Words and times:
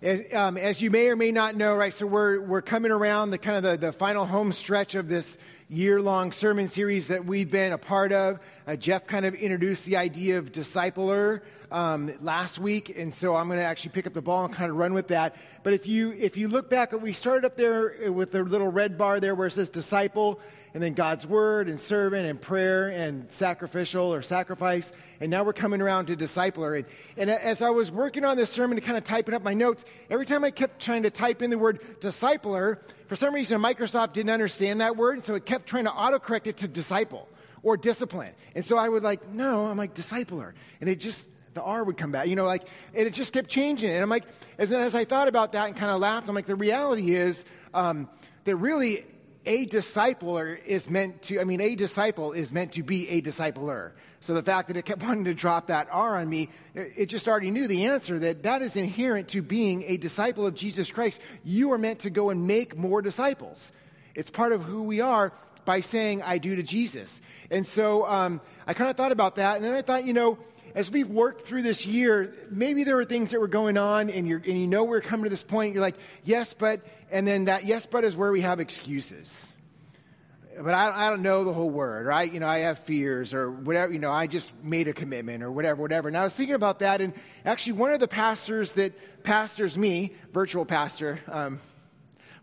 As, 0.00 0.32
um, 0.32 0.56
as, 0.56 0.80
you 0.80 0.92
may 0.92 1.08
or 1.08 1.16
may 1.16 1.32
not 1.32 1.56
know, 1.56 1.74
right, 1.74 1.92
so 1.92 2.06
we're, 2.06 2.40
we're 2.40 2.62
coming 2.62 2.92
around 2.92 3.30
the 3.30 3.38
kind 3.38 3.56
of 3.56 3.64
the, 3.64 3.86
the 3.86 3.92
final 3.92 4.24
home 4.26 4.52
stretch 4.52 4.94
of 4.94 5.08
this 5.08 5.36
year 5.68 6.00
long 6.00 6.30
sermon 6.30 6.68
series 6.68 7.08
that 7.08 7.24
we've 7.24 7.50
been 7.50 7.72
a 7.72 7.78
part 7.78 8.12
of. 8.12 8.38
Uh, 8.64 8.76
Jeff 8.76 9.08
kind 9.08 9.26
of 9.26 9.34
introduced 9.34 9.84
the 9.86 9.96
idea 9.96 10.38
of 10.38 10.52
discipler 10.52 11.40
um, 11.70 12.12
last 12.20 12.58
week, 12.58 12.96
and 12.96 13.14
so 13.14 13.34
I'm 13.34 13.46
going 13.48 13.58
to 13.58 13.64
actually 13.64 13.90
pick 13.90 14.06
up 14.06 14.12
the 14.12 14.22
ball 14.22 14.44
and 14.44 14.54
kind 14.54 14.70
of 14.70 14.76
run 14.76 14.94
with 14.94 15.08
that. 15.08 15.36
But 15.62 15.74
if 15.74 15.86
you 15.86 16.12
if 16.12 16.36
you 16.36 16.48
look 16.48 16.70
back, 16.70 16.92
we 16.92 17.12
started 17.12 17.44
up 17.44 17.56
there 17.56 18.10
with 18.10 18.32
the 18.32 18.42
little 18.42 18.68
red 18.68 18.96
bar 18.96 19.20
there 19.20 19.34
where 19.34 19.48
it 19.48 19.52
says 19.52 19.68
disciple, 19.68 20.40
and 20.74 20.82
then 20.82 20.94
God's 20.94 21.26
word 21.26 21.68
and 21.68 21.78
servant 21.78 22.26
and 22.26 22.40
prayer 22.40 22.88
and 22.88 23.30
sacrificial 23.32 24.12
or 24.12 24.22
sacrifice, 24.22 24.92
and 25.20 25.30
now 25.30 25.44
we're 25.44 25.52
coming 25.52 25.82
around 25.82 26.06
to 26.06 26.16
discipler. 26.16 26.78
And, 26.78 26.86
and 27.16 27.30
as 27.30 27.60
I 27.62 27.70
was 27.70 27.90
working 27.90 28.24
on 28.24 28.36
this 28.36 28.50
sermon 28.50 28.76
to 28.76 28.80
kind 28.80 28.96
of 28.96 29.04
typing 29.04 29.34
up 29.34 29.42
my 29.42 29.54
notes, 29.54 29.84
every 30.08 30.26
time 30.26 30.44
I 30.44 30.50
kept 30.50 30.80
trying 30.80 31.02
to 31.02 31.10
type 31.10 31.42
in 31.42 31.50
the 31.50 31.58
word 31.58 32.00
discipler, 32.00 32.78
for 33.06 33.16
some 33.16 33.34
reason 33.34 33.60
Microsoft 33.60 34.12
didn't 34.14 34.30
understand 34.30 34.80
that 34.80 34.96
word, 34.96 35.24
so 35.24 35.34
it 35.34 35.44
kept 35.44 35.66
trying 35.66 35.84
to 35.84 35.90
autocorrect 35.90 36.46
it 36.46 36.58
to 36.58 36.68
disciple 36.68 37.28
or 37.62 37.76
discipline. 37.76 38.32
And 38.54 38.64
so 38.64 38.76
I 38.76 38.88
would 38.88 39.02
like, 39.02 39.28
no, 39.28 39.66
I'm 39.66 39.76
like 39.76 39.94
discipler. 39.94 40.52
And 40.80 40.88
it 40.88 41.00
just, 41.00 41.28
the 41.58 41.64
R 41.64 41.82
would 41.84 41.96
come 41.96 42.12
back, 42.12 42.28
you 42.28 42.36
know, 42.36 42.46
like, 42.46 42.66
and 42.94 43.06
it 43.06 43.12
just 43.12 43.32
kept 43.32 43.50
changing. 43.50 43.90
And 43.90 44.02
I'm 44.02 44.08
like, 44.08 44.24
as, 44.58 44.72
as 44.72 44.94
I 44.94 45.04
thought 45.04 45.28
about 45.28 45.52
that 45.52 45.66
and 45.66 45.76
kind 45.76 45.90
of 45.90 46.00
laughed, 46.00 46.28
I'm 46.28 46.34
like, 46.34 46.46
the 46.46 46.54
reality 46.54 47.14
is 47.14 47.44
um, 47.74 48.08
that 48.44 48.56
really 48.56 49.04
a 49.44 49.66
discipler 49.66 50.62
is 50.64 50.88
meant 50.88 51.22
to, 51.22 51.40
I 51.40 51.44
mean, 51.44 51.60
a 51.60 51.74
disciple 51.74 52.32
is 52.32 52.52
meant 52.52 52.72
to 52.72 52.82
be 52.82 53.08
a 53.08 53.22
discipler. 53.22 53.92
So 54.20 54.34
the 54.34 54.42
fact 54.42 54.68
that 54.68 54.76
it 54.76 54.84
kept 54.84 55.02
wanting 55.04 55.24
to 55.24 55.34
drop 55.34 55.68
that 55.68 55.88
R 55.90 56.18
on 56.18 56.28
me, 56.28 56.50
it 56.74 57.06
just 57.06 57.26
already 57.26 57.50
knew 57.50 57.66
the 57.66 57.86
answer 57.86 58.18
that 58.20 58.44
that 58.44 58.62
is 58.62 58.76
inherent 58.76 59.28
to 59.28 59.42
being 59.42 59.84
a 59.84 59.96
disciple 59.96 60.46
of 60.46 60.54
Jesus 60.54 60.90
Christ. 60.90 61.20
You 61.42 61.72
are 61.72 61.78
meant 61.78 62.00
to 62.00 62.10
go 62.10 62.30
and 62.30 62.46
make 62.46 62.76
more 62.76 63.02
disciples. 63.02 63.72
It's 64.14 64.30
part 64.30 64.52
of 64.52 64.62
who 64.62 64.82
we 64.82 65.00
are 65.00 65.32
by 65.64 65.80
saying, 65.80 66.22
I 66.22 66.38
do 66.38 66.56
to 66.56 66.62
Jesus. 66.62 67.20
And 67.50 67.66
so 67.66 68.06
um, 68.06 68.40
I 68.66 68.74
kind 68.74 68.90
of 68.90 68.96
thought 68.96 69.12
about 69.12 69.36
that, 69.36 69.56
and 69.56 69.64
then 69.64 69.72
I 69.74 69.82
thought, 69.82 70.04
you 70.04 70.12
know, 70.12 70.38
as 70.74 70.90
we've 70.90 71.08
worked 71.08 71.46
through 71.46 71.62
this 71.62 71.86
year, 71.86 72.34
maybe 72.50 72.84
there 72.84 72.96
were 72.96 73.04
things 73.04 73.30
that 73.30 73.40
were 73.40 73.48
going 73.48 73.76
on 73.76 74.10
and, 74.10 74.26
you're, 74.26 74.38
and 74.38 74.58
you 74.58 74.66
know 74.66 74.84
we're 74.84 75.00
coming 75.00 75.24
to 75.24 75.30
this 75.30 75.42
point. 75.42 75.74
You're 75.74 75.82
like, 75.82 75.96
yes, 76.24 76.54
but, 76.54 76.82
and 77.10 77.26
then 77.26 77.46
that 77.46 77.64
yes, 77.64 77.86
but 77.86 78.04
is 78.04 78.14
where 78.14 78.30
we 78.30 78.42
have 78.42 78.60
excuses. 78.60 79.46
But 80.60 80.74
I, 80.74 81.06
I 81.06 81.10
don't 81.10 81.22
know 81.22 81.44
the 81.44 81.52
whole 81.52 81.70
word, 81.70 82.06
right? 82.06 82.30
You 82.30 82.40
know, 82.40 82.48
I 82.48 82.60
have 82.60 82.80
fears 82.80 83.32
or 83.32 83.50
whatever, 83.50 83.92
you 83.92 84.00
know, 84.00 84.10
I 84.10 84.26
just 84.26 84.52
made 84.62 84.88
a 84.88 84.92
commitment 84.92 85.42
or 85.42 85.52
whatever, 85.52 85.80
whatever. 85.80 86.08
And 86.08 86.16
I 86.16 86.24
was 86.24 86.34
thinking 86.34 86.56
about 86.56 86.80
that. 86.80 87.00
And 87.00 87.14
actually, 87.44 87.74
one 87.74 87.92
of 87.92 88.00
the 88.00 88.08
pastors 88.08 88.72
that 88.72 89.22
pastors 89.22 89.78
me, 89.78 90.14
virtual 90.32 90.64
pastor, 90.64 91.20
um, 91.30 91.60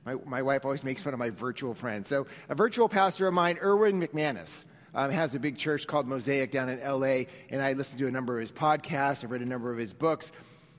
my, 0.06 0.16
my 0.26 0.42
wife 0.44 0.64
always 0.64 0.84
makes 0.84 1.02
fun 1.02 1.14
of 1.14 1.20
my 1.20 1.32
virtual 1.32 1.74
friend. 1.74 2.08
So, 2.08 2.28
a 2.48 2.56
virtual 2.56 2.88
pastor 2.88 3.28
of 3.28 3.34
mine, 3.34 3.58
Erwin 3.62 4.00
McManus 4.00 4.64
um, 4.96 5.12
has 5.12 5.36
a 5.36 5.40
big 5.40 5.58
church 5.58 5.86
called 5.86 6.08
Mosaic 6.08 6.52
down 6.52 6.70
in 6.70 6.80
LA, 6.80 7.26
and 7.50 7.62
I 7.62 7.74
listened 7.74 8.00
to 8.00 8.08
a 8.08 8.12
number 8.12 8.36
of 8.36 8.42
his 8.42 8.52
podcasts. 8.52 9.24
I've 9.24 9.32
read 9.32 9.42
a 9.42 9.46
number 9.46 9.72
of 9.72 9.78
his 9.78 9.94
books. 9.94 10.32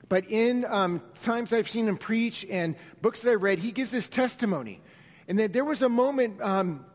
But 0.09 0.29
in 0.29 0.65
um, 0.65 1.01
times 1.21 1.53
I've 1.53 1.69
seen 1.69 1.87
him 1.87 1.97
preach 1.97 2.45
and 2.49 2.75
books 3.01 3.21
that 3.21 3.29
I 3.29 3.35
read, 3.35 3.59
he 3.59 3.71
gives 3.71 3.91
this 3.91 4.09
testimony. 4.09 4.81
And 5.27 5.39
that 5.39 5.53
there 5.53 5.65
was 5.65 5.81
a 5.81 5.89
moment 5.89 6.41
um, 6.41 6.85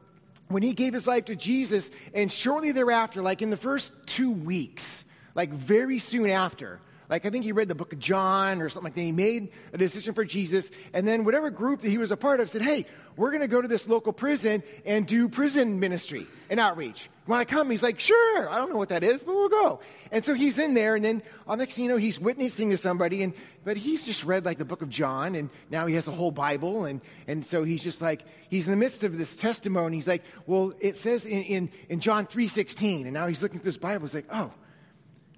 when 0.49 0.63
he 0.63 0.75
gave 0.75 0.95
his 0.95 1.07
life 1.07 1.27
to 1.27 1.37
Jesus, 1.37 1.91
and 2.15 2.33
shortly 2.33 2.73
thereafter, 2.73 3.23
like 3.23 3.41
in 3.41 3.51
the 3.51 3.57
first 3.57 3.93
two 4.07 4.33
weeks, 4.33 5.05
like 5.35 5.51
very 5.51 5.99
soon 5.99 6.29
after, 6.29 6.81
like 7.13 7.27
I 7.27 7.31
think 7.31 7.45
he 7.45 7.53
read 7.53 7.69
the 7.69 7.75
book 7.75 7.93
of 7.93 7.99
John 7.99 8.63
or 8.63 8.71
something 8.71 8.85
like 8.85 8.95
that. 8.95 9.03
He 9.03 9.13
made 9.13 9.53
a 9.75 9.79
decision 9.79 10.15
for 10.15 10.25
Jesus. 10.25 10.71
And 10.95 11.07
then 11.07 11.25
whatever 11.25 11.51
group 11.51 11.83
that 11.83 11.91
he 11.91 11.99
was 11.99 12.11
a 12.11 12.17
part 12.17 12.41
of 12.41 12.49
said, 12.49 12.63
hey, 12.63 12.87
we're 13.17 13.31
going 13.31 13.43
to 13.43 13.49
go 13.49 13.61
to 13.61 13.69
this 13.69 13.87
local 13.87 14.15
prison 14.15 14.63
and 14.87 15.07
do 15.07 15.29
prison 15.29 15.79
ministry 15.79 16.27
and 16.49 16.59
outreach. 16.59 17.11
When 17.25 17.39
I 17.39 17.45
come, 17.45 17.71
he's 17.71 17.85
like, 17.85 18.01
sure, 18.01 18.51
I 18.51 18.57
don't 18.57 18.71
know 18.71 18.77
what 18.77 18.89
that 18.89 19.05
is, 19.05 19.23
but 19.23 19.33
we'll 19.33 19.49
go. 19.49 19.79
And 20.11 20.25
so 20.25 20.35
he's 20.35 20.59
in 20.59 20.75
there, 20.75 20.97
and 20.97 21.05
then 21.05 21.23
on 21.47 21.59
next 21.59 21.77
thing 21.77 21.85
you 21.85 21.91
know, 21.91 21.97
he's 21.97 22.19
witnessing 22.19 22.71
to 22.71 22.77
somebody, 22.77 23.23
and 23.23 23.33
but 23.65 23.77
he's 23.77 24.05
just 24.05 24.25
read 24.25 24.45
like 24.45 24.59
the 24.59 24.65
book 24.65 24.83
of 24.83 24.89
John, 24.89 25.37
and 25.37 25.49
now 25.71 25.87
he 25.87 25.95
has 25.95 26.09
a 26.09 26.11
whole 26.11 26.33
Bible, 26.33 26.85
and 26.85 27.01
and 27.29 27.47
so 27.47 27.63
he's 27.63 27.83
just 27.83 28.03
like 28.03 28.25
he's 28.51 28.67
in 28.67 28.73
the 28.73 28.77
midst 28.77 29.05
of 29.05 29.17
this 29.19 29.37
testimony. 29.37 29.97
He's 29.97 30.09
like, 30.09 30.25
well, 30.47 30.73
it 30.81 30.97
says 30.97 31.25
in 31.25 31.43
in, 31.45 31.71
in 31.89 32.01
John 32.01 32.27
three 32.27 32.49
sixteen, 32.49 33.07
and 33.07 33.15
now 33.15 33.29
he's 33.29 33.41
looking 33.41 33.59
at 33.59 33.65
this 33.65 33.79
Bible. 33.79 34.05
He's 34.05 34.15
like, 34.15 34.29
oh, 34.33 34.53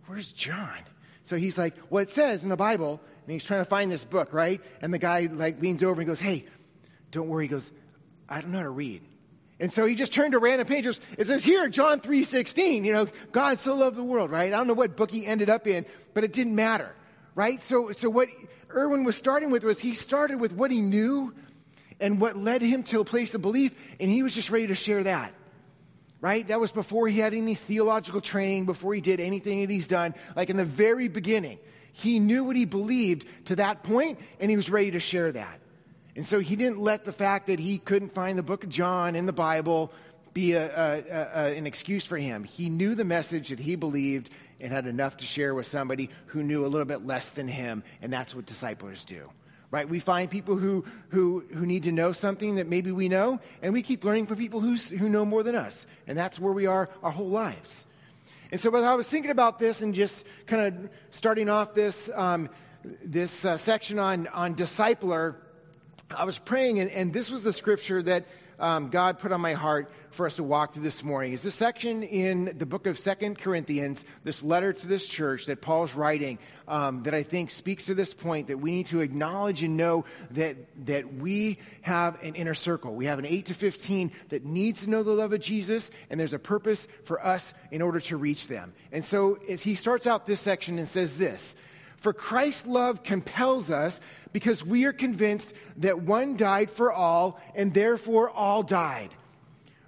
where's 0.06 0.32
John? 0.32 0.80
So 1.24 1.36
he's 1.36 1.58
like, 1.58 1.74
well, 1.90 2.02
it 2.02 2.10
says 2.10 2.44
in 2.44 2.48
the 2.48 2.56
Bible, 2.56 2.98
and 3.26 3.32
he's 3.32 3.44
trying 3.44 3.60
to 3.60 3.68
find 3.68 3.92
this 3.92 4.04
book, 4.04 4.32
right? 4.32 4.62
And 4.80 4.92
the 4.92 4.98
guy 4.98 5.28
like 5.30 5.60
leans 5.60 5.82
over 5.82 6.00
and 6.00 6.08
goes, 6.08 6.20
hey, 6.20 6.46
don't 7.10 7.28
worry. 7.28 7.44
He 7.44 7.48
goes, 7.48 7.70
I 8.26 8.40
don't 8.40 8.52
know 8.52 8.58
how 8.58 8.64
to 8.64 8.70
read. 8.70 9.02
And 9.64 9.72
so 9.72 9.86
he 9.86 9.94
just 9.94 10.12
turned 10.12 10.32
to 10.32 10.38
random 10.38 10.66
pages. 10.66 11.00
It 11.16 11.26
says 11.26 11.42
here, 11.42 11.70
John 11.70 11.98
3.16, 11.98 12.84
you 12.84 12.92
know, 12.92 13.06
God 13.32 13.58
so 13.58 13.74
loved 13.74 13.96
the 13.96 14.04
world, 14.04 14.30
right? 14.30 14.52
I 14.52 14.56
don't 14.58 14.66
know 14.66 14.74
what 14.74 14.94
book 14.94 15.10
he 15.10 15.24
ended 15.24 15.48
up 15.48 15.66
in, 15.66 15.86
but 16.12 16.22
it 16.22 16.34
didn't 16.34 16.54
matter, 16.54 16.94
right? 17.34 17.58
So, 17.62 17.90
so 17.92 18.10
what 18.10 18.28
Erwin 18.70 19.04
was 19.04 19.16
starting 19.16 19.50
with 19.50 19.64
was 19.64 19.80
he 19.80 19.94
started 19.94 20.38
with 20.38 20.52
what 20.52 20.70
he 20.70 20.82
knew 20.82 21.34
and 21.98 22.20
what 22.20 22.36
led 22.36 22.60
him 22.60 22.82
to 22.82 23.00
a 23.00 23.06
place 23.06 23.32
of 23.32 23.40
belief, 23.40 23.74
and 23.98 24.10
he 24.10 24.22
was 24.22 24.34
just 24.34 24.50
ready 24.50 24.66
to 24.66 24.74
share 24.74 25.02
that 25.04 25.32
right? 26.20 26.48
That 26.48 26.58
was 26.58 26.72
before 26.72 27.06
he 27.06 27.20
had 27.20 27.34
any 27.34 27.54
theological 27.54 28.22
training, 28.22 28.64
before 28.64 28.94
he 28.94 29.02
did 29.02 29.20
anything 29.20 29.60
that 29.60 29.68
he's 29.68 29.88
done. 29.88 30.14
Like 30.34 30.48
in 30.48 30.56
the 30.56 30.64
very 30.64 31.08
beginning, 31.08 31.58
he 31.92 32.18
knew 32.18 32.44
what 32.44 32.56
he 32.56 32.64
believed 32.64 33.26
to 33.46 33.56
that 33.56 33.82
point, 33.82 34.18
and 34.40 34.50
he 34.50 34.56
was 34.56 34.70
ready 34.70 34.92
to 34.92 35.00
share 35.00 35.32
that. 35.32 35.60
And 36.16 36.26
so 36.26 36.40
he 36.40 36.56
didn't 36.56 36.78
let 36.78 37.04
the 37.04 37.12
fact 37.12 37.48
that 37.48 37.58
he 37.58 37.78
couldn't 37.78 38.14
find 38.14 38.38
the 38.38 38.42
book 38.42 38.64
of 38.64 38.70
John 38.70 39.16
in 39.16 39.26
the 39.26 39.32
Bible 39.32 39.92
be 40.32 40.52
a, 40.52 40.66
a, 40.66 41.02
a, 41.08 41.56
an 41.56 41.66
excuse 41.66 42.04
for 42.04 42.16
him. 42.18 42.44
He 42.44 42.68
knew 42.68 42.94
the 42.94 43.04
message 43.04 43.48
that 43.48 43.60
he 43.60 43.76
believed 43.76 44.30
and 44.60 44.72
had 44.72 44.86
enough 44.86 45.16
to 45.18 45.26
share 45.26 45.54
with 45.54 45.66
somebody 45.66 46.10
who 46.26 46.42
knew 46.42 46.64
a 46.64 46.68
little 46.68 46.84
bit 46.84 47.06
less 47.06 47.30
than 47.30 47.48
him, 47.48 47.82
and 48.00 48.12
that's 48.12 48.34
what 48.34 48.46
disciples 48.46 49.04
do 49.04 49.28
right? 49.74 49.88
We 49.88 49.98
find 49.98 50.30
people 50.30 50.54
who, 50.54 50.84
who, 51.08 51.42
who 51.52 51.66
need 51.66 51.82
to 51.82 51.90
know 51.90 52.12
something 52.12 52.54
that 52.56 52.68
maybe 52.68 52.92
we 52.92 53.08
know, 53.08 53.40
and 53.60 53.72
we 53.72 53.82
keep 53.82 54.04
learning 54.04 54.26
from 54.26 54.38
people 54.38 54.60
who, 54.60 54.76
who 54.76 55.08
know 55.08 55.24
more 55.24 55.42
than 55.42 55.56
us. 55.56 55.84
And 56.06 56.16
that's 56.16 56.38
where 56.38 56.52
we 56.52 56.66
are 56.66 56.88
our 57.02 57.10
whole 57.10 57.28
lives. 57.28 57.84
And 58.52 58.60
so 58.60 58.72
as 58.76 58.84
I 58.84 58.94
was 58.94 59.08
thinking 59.08 59.32
about 59.32 59.58
this 59.58 59.82
and 59.82 59.92
just 59.92 60.24
kind 60.46 60.62
of 60.62 60.90
starting 61.10 61.48
off 61.48 61.74
this, 61.74 62.08
um, 62.14 62.50
this 63.02 63.44
uh, 63.44 63.56
section 63.56 63.98
on, 63.98 64.28
on 64.28 64.54
discipler, 64.54 65.34
I 66.10 66.24
was 66.24 66.38
praying, 66.38 66.80
and, 66.80 66.90
and 66.90 67.12
this 67.12 67.30
was 67.30 67.42
the 67.42 67.52
scripture 67.52 68.02
that 68.02 68.26
um, 68.58 68.88
God 68.88 69.18
put 69.18 69.32
on 69.32 69.40
my 69.40 69.54
heart 69.54 69.90
for 70.10 70.26
us 70.26 70.36
to 70.36 70.44
walk 70.44 70.74
through 70.74 70.84
this 70.84 71.02
morning 71.02 71.32
is 71.32 71.42
this 71.42 71.56
section 71.56 72.04
in 72.04 72.56
the 72.56 72.66
book 72.66 72.86
of 72.86 72.98
Second 72.98 73.38
Corinthians, 73.38 74.04
this 74.22 74.44
letter 74.44 74.72
to 74.72 74.86
this 74.86 75.06
church 75.06 75.46
that 75.46 75.60
Paul's 75.60 75.94
writing, 75.94 76.38
um, 76.68 77.02
that 77.02 77.14
I 77.14 77.24
think 77.24 77.50
speaks 77.50 77.86
to 77.86 77.94
this 77.94 78.14
point 78.14 78.46
that 78.48 78.58
we 78.58 78.70
need 78.70 78.86
to 78.86 79.00
acknowledge 79.00 79.64
and 79.64 79.76
know 79.76 80.04
that, 80.30 80.56
that 80.86 81.14
we 81.14 81.58
have 81.82 82.22
an 82.22 82.36
inner 82.36 82.54
circle. 82.54 82.94
We 82.94 83.06
have 83.06 83.18
an 83.18 83.26
8 83.26 83.46
to 83.46 83.54
15 83.54 84.12
that 84.28 84.44
needs 84.44 84.82
to 84.82 84.90
know 84.90 85.02
the 85.02 85.10
love 85.10 85.32
of 85.32 85.40
Jesus, 85.40 85.90
and 86.08 86.20
there's 86.20 86.32
a 86.32 86.38
purpose 86.38 86.86
for 87.04 87.24
us 87.24 87.52
in 87.72 87.82
order 87.82 87.98
to 88.00 88.16
reach 88.16 88.46
them. 88.46 88.72
And 88.92 89.04
so 89.04 89.38
he 89.46 89.74
starts 89.74 90.06
out 90.06 90.26
this 90.26 90.40
section 90.40 90.78
and 90.78 90.86
says 90.86 91.16
this 91.16 91.54
For 92.04 92.12
Christ's 92.12 92.66
love 92.66 93.02
compels 93.02 93.70
us 93.70 93.98
because 94.34 94.62
we 94.62 94.84
are 94.84 94.92
convinced 94.92 95.54
that 95.78 96.02
one 96.02 96.36
died 96.36 96.70
for 96.70 96.92
all, 96.92 97.40
and 97.54 97.72
therefore 97.72 98.28
all 98.28 98.62
died 98.62 99.08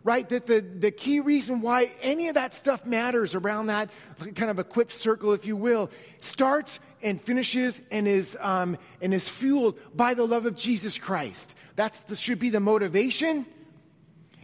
right? 0.03 0.29
That 0.29 0.47
the, 0.47 0.61
the 0.61 0.93
key 0.93 1.19
reason 1.19 1.61
why 1.63 1.91
any 2.01 2.29
of 2.29 2.35
that 2.35 2.55
stuff 2.55 2.87
matters 2.87 3.35
around 3.35 3.67
that 3.67 3.91
kind 4.37 4.53
of 4.53 4.61
equipped 4.61 4.93
circle, 4.93 5.33
if 5.33 5.47
you 5.47 5.57
will, 5.57 5.91
starts 6.21 6.79
and 7.03 7.21
finishes 7.21 7.81
and 7.91 8.07
is, 8.07 8.37
um, 8.39 8.79
and 9.03 9.13
is 9.13 9.29
fueled 9.29 9.77
by 9.97 10.15
the 10.15 10.25
love 10.25 10.47
of 10.47 10.55
Jesus 10.55 10.97
Christ. 10.97 11.57
That 11.75 12.01
should 12.15 12.39
be 12.39 12.51
the 12.51 12.61
motivation, 12.61 13.47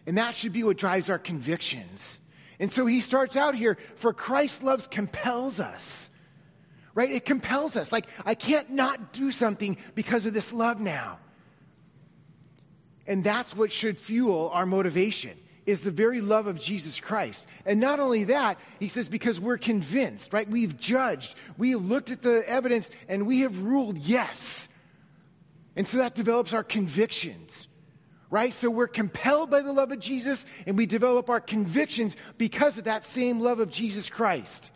and 0.04 0.18
that 0.18 0.34
should 0.34 0.52
be 0.52 0.64
what 0.64 0.78
drives 0.78 1.08
our 1.08 1.20
convictions. 1.20 2.18
And 2.58 2.72
so 2.72 2.84
he 2.84 3.00
starts 3.00 3.36
out 3.36 3.54
here 3.54 3.78
for 3.94 4.12
Christ's 4.12 4.64
love 4.64 4.90
compels 4.90 5.60
us. 5.60 6.10
Right? 6.94 7.10
It 7.10 7.24
compels 7.24 7.76
us. 7.76 7.90
Like, 7.90 8.06
I 8.24 8.34
can't 8.34 8.70
not 8.70 9.12
do 9.12 9.30
something 9.30 9.78
because 9.94 10.26
of 10.26 10.34
this 10.34 10.52
love 10.52 10.78
now. 10.78 11.18
And 13.06 13.24
that's 13.24 13.56
what 13.56 13.72
should 13.72 13.98
fuel 13.98 14.50
our 14.52 14.66
motivation 14.66 15.38
is 15.64 15.80
the 15.80 15.90
very 15.90 16.20
love 16.20 16.46
of 16.46 16.60
Jesus 16.60 16.98
Christ. 17.00 17.46
And 17.64 17.80
not 17.80 18.00
only 18.00 18.24
that, 18.24 18.58
he 18.80 18.88
says, 18.88 19.08
because 19.08 19.38
we're 19.38 19.58
convinced, 19.58 20.32
right? 20.32 20.48
We've 20.48 20.76
judged, 20.76 21.34
we 21.56 21.70
have 21.70 21.84
looked 21.84 22.10
at 22.10 22.22
the 22.22 22.42
evidence, 22.48 22.90
and 23.08 23.26
we 23.26 23.40
have 23.40 23.58
ruled 23.60 23.98
yes. 23.98 24.66
And 25.76 25.86
so 25.86 25.98
that 25.98 26.14
develops 26.14 26.52
our 26.52 26.64
convictions, 26.64 27.68
right? 28.28 28.52
So 28.52 28.70
we're 28.70 28.88
compelled 28.88 29.50
by 29.50 29.62
the 29.62 29.72
love 29.72 29.92
of 29.92 30.00
Jesus, 30.00 30.44
and 30.66 30.76
we 30.76 30.86
develop 30.86 31.30
our 31.30 31.40
convictions 31.40 32.16
because 32.38 32.76
of 32.76 32.84
that 32.84 33.06
same 33.06 33.40
love 33.40 33.60
of 33.60 33.70
Jesus 33.70 34.10
Christ. 34.10 34.70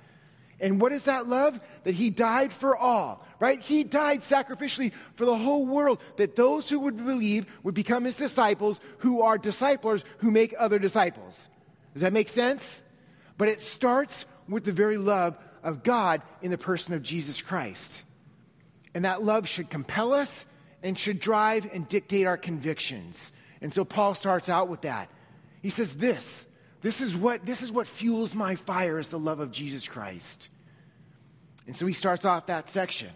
And 0.61 0.81
what 0.81 0.93
is 0.93 1.03
that 1.05 1.27
love? 1.27 1.61
That 1.85 1.95
he 1.95 2.11
died 2.11 2.53
for 2.53 2.77
all, 2.77 3.27
right? 3.39 3.61
He 3.61 3.85
died 3.85 4.21
sacrificially 4.21 4.93
for 5.15 5.25
the 5.25 5.37
whole 5.37 5.67
world, 5.67 6.01
that 6.17 6.37
those 6.37 6.69
who 6.69 6.81
would 6.81 6.97
believe 6.97 7.47
would 7.63 7.75
become 7.75 8.05
his 8.05 8.17
disciples, 8.17 8.81
who 8.99 9.23
are 9.23 9.37
disciplers 9.37 10.05
who 10.19 10.31
make 10.31 10.55
other 10.59 10.79
disciples. 10.79 11.49
Does 11.93 12.03
that 12.03 12.13
make 12.13 12.29
sense? 12.29 12.81
But 13.37 13.49
it 13.49 13.61
starts 13.61 14.25
with 14.49 14.65
the 14.65 14.73
very 14.73 14.97
love 14.97 15.37
of 15.63 15.83
God 15.83 16.23
in 16.41 16.51
the 16.51 16.59
person 16.59 16.95
of 16.95 17.03
Jesus 17.03 17.43
Christ. 17.43 18.03
And 18.95 19.05
that 19.05 19.23
love 19.23 19.47
should 19.47 19.69
compel 19.69 20.15
us 20.15 20.47
and 20.83 20.99
should 20.99 21.21
drive 21.21 21.69
and 21.73 21.87
dictate 21.87 22.27
our 22.27 22.39
convictions. 22.39 23.33
And 23.61 23.75
so 23.75 23.85
Paul 23.85 24.15
starts 24.15 24.49
out 24.49 24.69
with 24.69 24.83
that. 24.83 25.11
He 25.61 25.71
says 25.71 25.95
this 25.95 26.46
this 26.87 27.01
is 27.01 27.17
what, 27.17 27.45
this 27.45 27.63
is 27.63 27.73
what 27.73 27.89
fuels 27.89 28.33
my 28.33 28.55
fire 28.55 29.01
is 29.01 29.09
the 29.09 29.19
love 29.19 29.41
of 29.41 29.51
Jesus 29.51 29.89
Christ. 29.89 30.49
And 31.67 31.75
so 31.75 31.85
he 31.85 31.93
starts 31.93 32.25
off 32.25 32.47
that 32.47 32.69
section. 32.69 33.11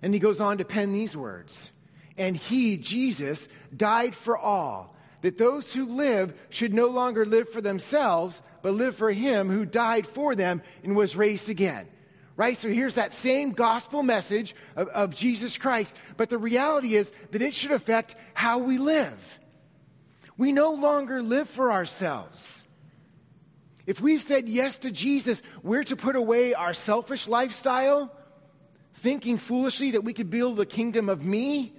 And 0.00 0.14
he 0.14 0.20
goes 0.20 0.40
on 0.40 0.58
to 0.58 0.64
pen 0.64 0.92
these 0.92 1.16
words. 1.16 1.72
And 2.16 2.36
he, 2.36 2.76
Jesus, 2.76 3.48
died 3.76 4.14
for 4.14 4.38
all, 4.38 4.94
that 5.22 5.38
those 5.38 5.72
who 5.72 5.86
live 5.86 6.34
should 6.50 6.72
no 6.72 6.86
longer 6.86 7.26
live 7.26 7.48
for 7.48 7.60
themselves, 7.60 8.40
but 8.62 8.74
live 8.74 8.94
for 8.94 9.10
him 9.10 9.50
who 9.50 9.64
died 9.64 10.06
for 10.06 10.36
them 10.36 10.62
and 10.84 10.94
was 10.94 11.16
raised 11.16 11.48
again. 11.48 11.88
Right? 12.36 12.56
So 12.56 12.68
here's 12.68 12.94
that 12.94 13.12
same 13.12 13.50
gospel 13.50 14.04
message 14.04 14.54
of, 14.76 14.86
of 14.90 15.16
Jesus 15.16 15.58
Christ, 15.58 15.96
but 16.16 16.30
the 16.30 16.38
reality 16.38 16.94
is 16.94 17.10
that 17.32 17.42
it 17.42 17.54
should 17.54 17.72
affect 17.72 18.14
how 18.34 18.58
we 18.58 18.78
live. 18.78 19.40
We 20.38 20.52
no 20.52 20.70
longer 20.70 21.20
live 21.20 21.50
for 21.50 21.72
ourselves. 21.72 22.64
If 23.86 24.00
we've 24.00 24.22
said 24.22 24.48
yes 24.48 24.78
to 24.78 24.90
Jesus, 24.90 25.42
we're 25.62 25.84
to 25.84 25.96
put 25.96 26.14
away 26.14 26.54
our 26.54 26.74
selfish 26.74 27.26
lifestyle, 27.26 28.14
thinking 28.94 29.38
foolishly 29.38 29.90
that 29.92 30.04
we 30.04 30.12
could 30.12 30.30
build 30.30 30.56
the 30.56 30.66
kingdom 30.66 31.08
of 31.08 31.24
me, 31.24 31.74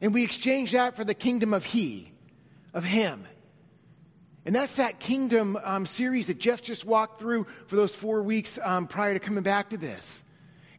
and 0.00 0.14
we 0.14 0.22
exchange 0.22 0.72
that 0.72 0.94
for 0.94 1.04
the 1.04 1.14
kingdom 1.14 1.52
of 1.52 1.64
He, 1.64 2.12
of 2.72 2.84
Him. 2.84 3.26
And 4.46 4.54
that's 4.54 4.74
that 4.74 5.00
kingdom 5.00 5.58
um, 5.64 5.86
series 5.86 6.26
that 6.26 6.38
Jeff 6.38 6.62
just 6.62 6.84
walked 6.84 7.18
through 7.18 7.46
for 7.66 7.76
those 7.76 7.94
four 7.94 8.22
weeks 8.22 8.58
um, 8.62 8.86
prior 8.86 9.14
to 9.14 9.20
coming 9.20 9.42
back 9.42 9.70
to 9.70 9.76
this. 9.76 10.22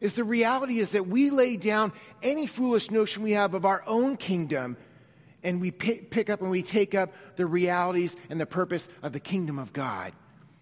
Is 0.00 0.14
the 0.14 0.24
reality 0.24 0.78
is 0.78 0.92
that 0.92 1.06
we 1.08 1.30
lay 1.30 1.56
down 1.56 1.92
any 2.22 2.46
foolish 2.46 2.90
notion 2.90 3.22
we 3.22 3.32
have 3.32 3.54
of 3.54 3.64
our 3.64 3.82
own 3.86 4.16
kingdom 4.16 4.76
and 5.46 5.60
we 5.60 5.70
pick 5.70 6.28
up 6.28 6.42
and 6.42 6.50
we 6.50 6.64
take 6.64 6.96
up 6.96 7.14
the 7.36 7.46
realities 7.46 8.16
and 8.28 8.40
the 8.40 8.46
purpose 8.46 8.86
of 9.00 9.12
the 9.12 9.20
kingdom 9.20 9.60
of 9.60 9.72
God. 9.72 10.12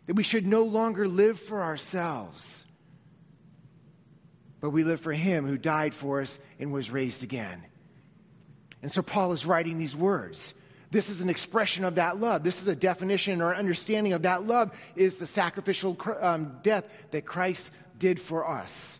That 0.06 0.14
we 0.14 0.22
should 0.22 0.46
no 0.46 0.64
longer 0.64 1.08
live 1.08 1.40
for 1.40 1.62
ourselves, 1.62 2.66
but 4.60 4.70
we 4.70 4.84
live 4.84 5.00
for 5.00 5.14
Him 5.14 5.46
who 5.46 5.56
died 5.56 5.94
for 5.94 6.20
us 6.20 6.38
and 6.60 6.70
was 6.70 6.90
raised 6.90 7.22
again. 7.22 7.64
And 8.82 8.92
so 8.92 9.00
Paul 9.00 9.32
is 9.32 9.46
writing 9.46 9.78
these 9.78 9.96
words. 9.96 10.52
This 10.90 11.08
is 11.08 11.22
an 11.22 11.30
expression 11.30 11.86
of 11.86 11.94
that 11.94 12.18
love. 12.18 12.44
This 12.44 12.60
is 12.60 12.68
a 12.68 12.76
definition 12.76 13.40
or 13.40 13.54
understanding 13.54 14.12
of 14.12 14.22
that 14.22 14.46
love 14.46 14.70
is 14.94 15.16
the 15.16 15.26
sacrificial 15.26 15.98
um, 16.20 16.58
death 16.62 16.84
that 17.10 17.24
Christ 17.24 17.70
did 17.98 18.20
for 18.20 18.46
us. 18.46 18.98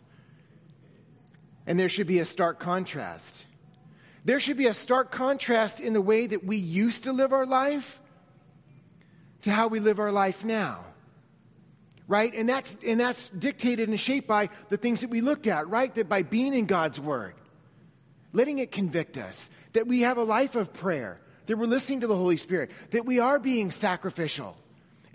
And 1.67 1.79
there 1.79 1.89
should 1.89 2.07
be 2.07 2.19
a 2.19 2.25
stark 2.25 2.59
contrast. 2.59 3.45
There 4.25 4.39
should 4.39 4.57
be 4.57 4.65
a 4.65 4.73
stark 4.73 5.11
contrast 5.11 5.79
in 5.79 5.93
the 5.93 6.01
way 6.01 6.25
that 6.25 6.43
we 6.43 6.57
used 6.57 7.03
to 7.03 7.13
live 7.13 7.31
our 7.31 7.45
life 7.45 8.01
to 9.43 9.51
how 9.51 9.67
we 9.67 9.79
live 9.79 9.99
our 9.99 10.11
life 10.11 10.43
now. 10.43 10.83
Right? 12.07 12.33
And 12.33 12.49
that's, 12.49 12.75
and 12.85 12.99
that's 12.99 13.29
dictated 13.29 13.87
and 13.87 13.99
shaped 13.99 14.27
by 14.27 14.49
the 14.69 14.77
things 14.77 15.01
that 15.01 15.09
we 15.09 15.21
looked 15.21 15.47
at, 15.47 15.69
right? 15.69 15.93
That 15.95 16.09
by 16.09 16.23
being 16.23 16.53
in 16.53 16.65
God's 16.65 16.99
Word, 16.99 17.35
letting 18.33 18.59
it 18.59 18.71
convict 18.71 19.17
us, 19.17 19.49
that 19.73 19.87
we 19.87 20.01
have 20.01 20.17
a 20.17 20.23
life 20.23 20.55
of 20.55 20.73
prayer, 20.73 21.19
that 21.45 21.57
we're 21.57 21.65
listening 21.65 22.01
to 22.01 22.07
the 22.07 22.15
Holy 22.15 22.37
Spirit, 22.37 22.71
that 22.91 23.05
we 23.05 23.19
are 23.19 23.39
being 23.39 23.71
sacrificial 23.71 24.57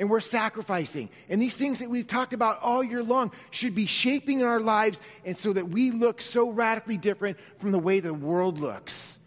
and 0.01 0.09
we're 0.09 0.21
sacrificing. 0.21 1.11
And 1.29 1.43
these 1.43 1.55
things 1.55 1.81
that 1.81 1.91
we've 1.91 2.07
talked 2.07 2.33
about 2.33 2.59
all 2.63 2.83
year 2.83 3.03
long 3.03 3.33
should 3.51 3.75
be 3.75 3.85
shaping 3.85 4.43
our 4.43 4.59
lives 4.59 4.99
and 5.27 5.37
so 5.37 5.53
that 5.53 5.69
we 5.69 5.91
look 5.91 6.23
so 6.23 6.49
radically 6.49 6.97
different 6.97 7.37
from 7.59 7.71
the 7.71 7.79
way 7.79 8.01
the 8.01 8.15
world 8.15 8.59
looks. 8.59 9.19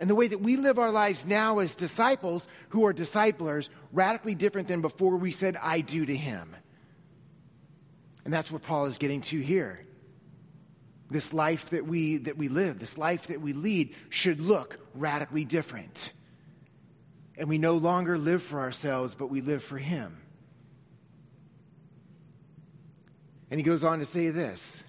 And 0.00 0.08
the 0.08 0.14
way 0.14 0.26
that 0.26 0.40
we 0.40 0.56
live 0.56 0.78
our 0.78 0.90
lives 0.90 1.26
now 1.26 1.58
as 1.58 1.74
disciples 1.74 2.46
who 2.70 2.86
are 2.86 2.94
disciplers, 2.94 3.68
radically 3.92 4.34
different 4.34 4.68
than 4.68 4.80
before 4.80 5.16
we 5.16 5.32
said, 5.32 5.58
I 5.60 5.82
do 5.82 6.06
to 6.06 6.16
him. 6.16 6.56
And 8.24 8.32
that's 8.32 8.50
what 8.50 8.62
Paul 8.62 8.86
is 8.86 8.96
getting 8.96 9.20
to 9.20 9.38
here. 9.38 9.84
This 11.10 11.34
life 11.34 11.68
that 11.70 11.86
we, 11.86 12.16
that 12.16 12.38
we 12.38 12.48
live, 12.48 12.78
this 12.78 12.96
life 12.96 13.26
that 13.26 13.42
we 13.42 13.52
lead, 13.52 13.94
should 14.08 14.40
look 14.40 14.78
radically 14.94 15.44
different. 15.44 16.14
And 17.36 17.50
we 17.50 17.58
no 17.58 17.76
longer 17.76 18.16
live 18.16 18.42
for 18.42 18.60
ourselves, 18.60 19.14
but 19.14 19.26
we 19.26 19.42
live 19.42 19.62
for 19.62 19.76
Him. 19.76 20.21
And 23.52 23.58
he 23.58 23.64
goes 23.64 23.84
on 23.84 23.98
to 23.98 24.06
say 24.06 24.30
this. 24.30 24.82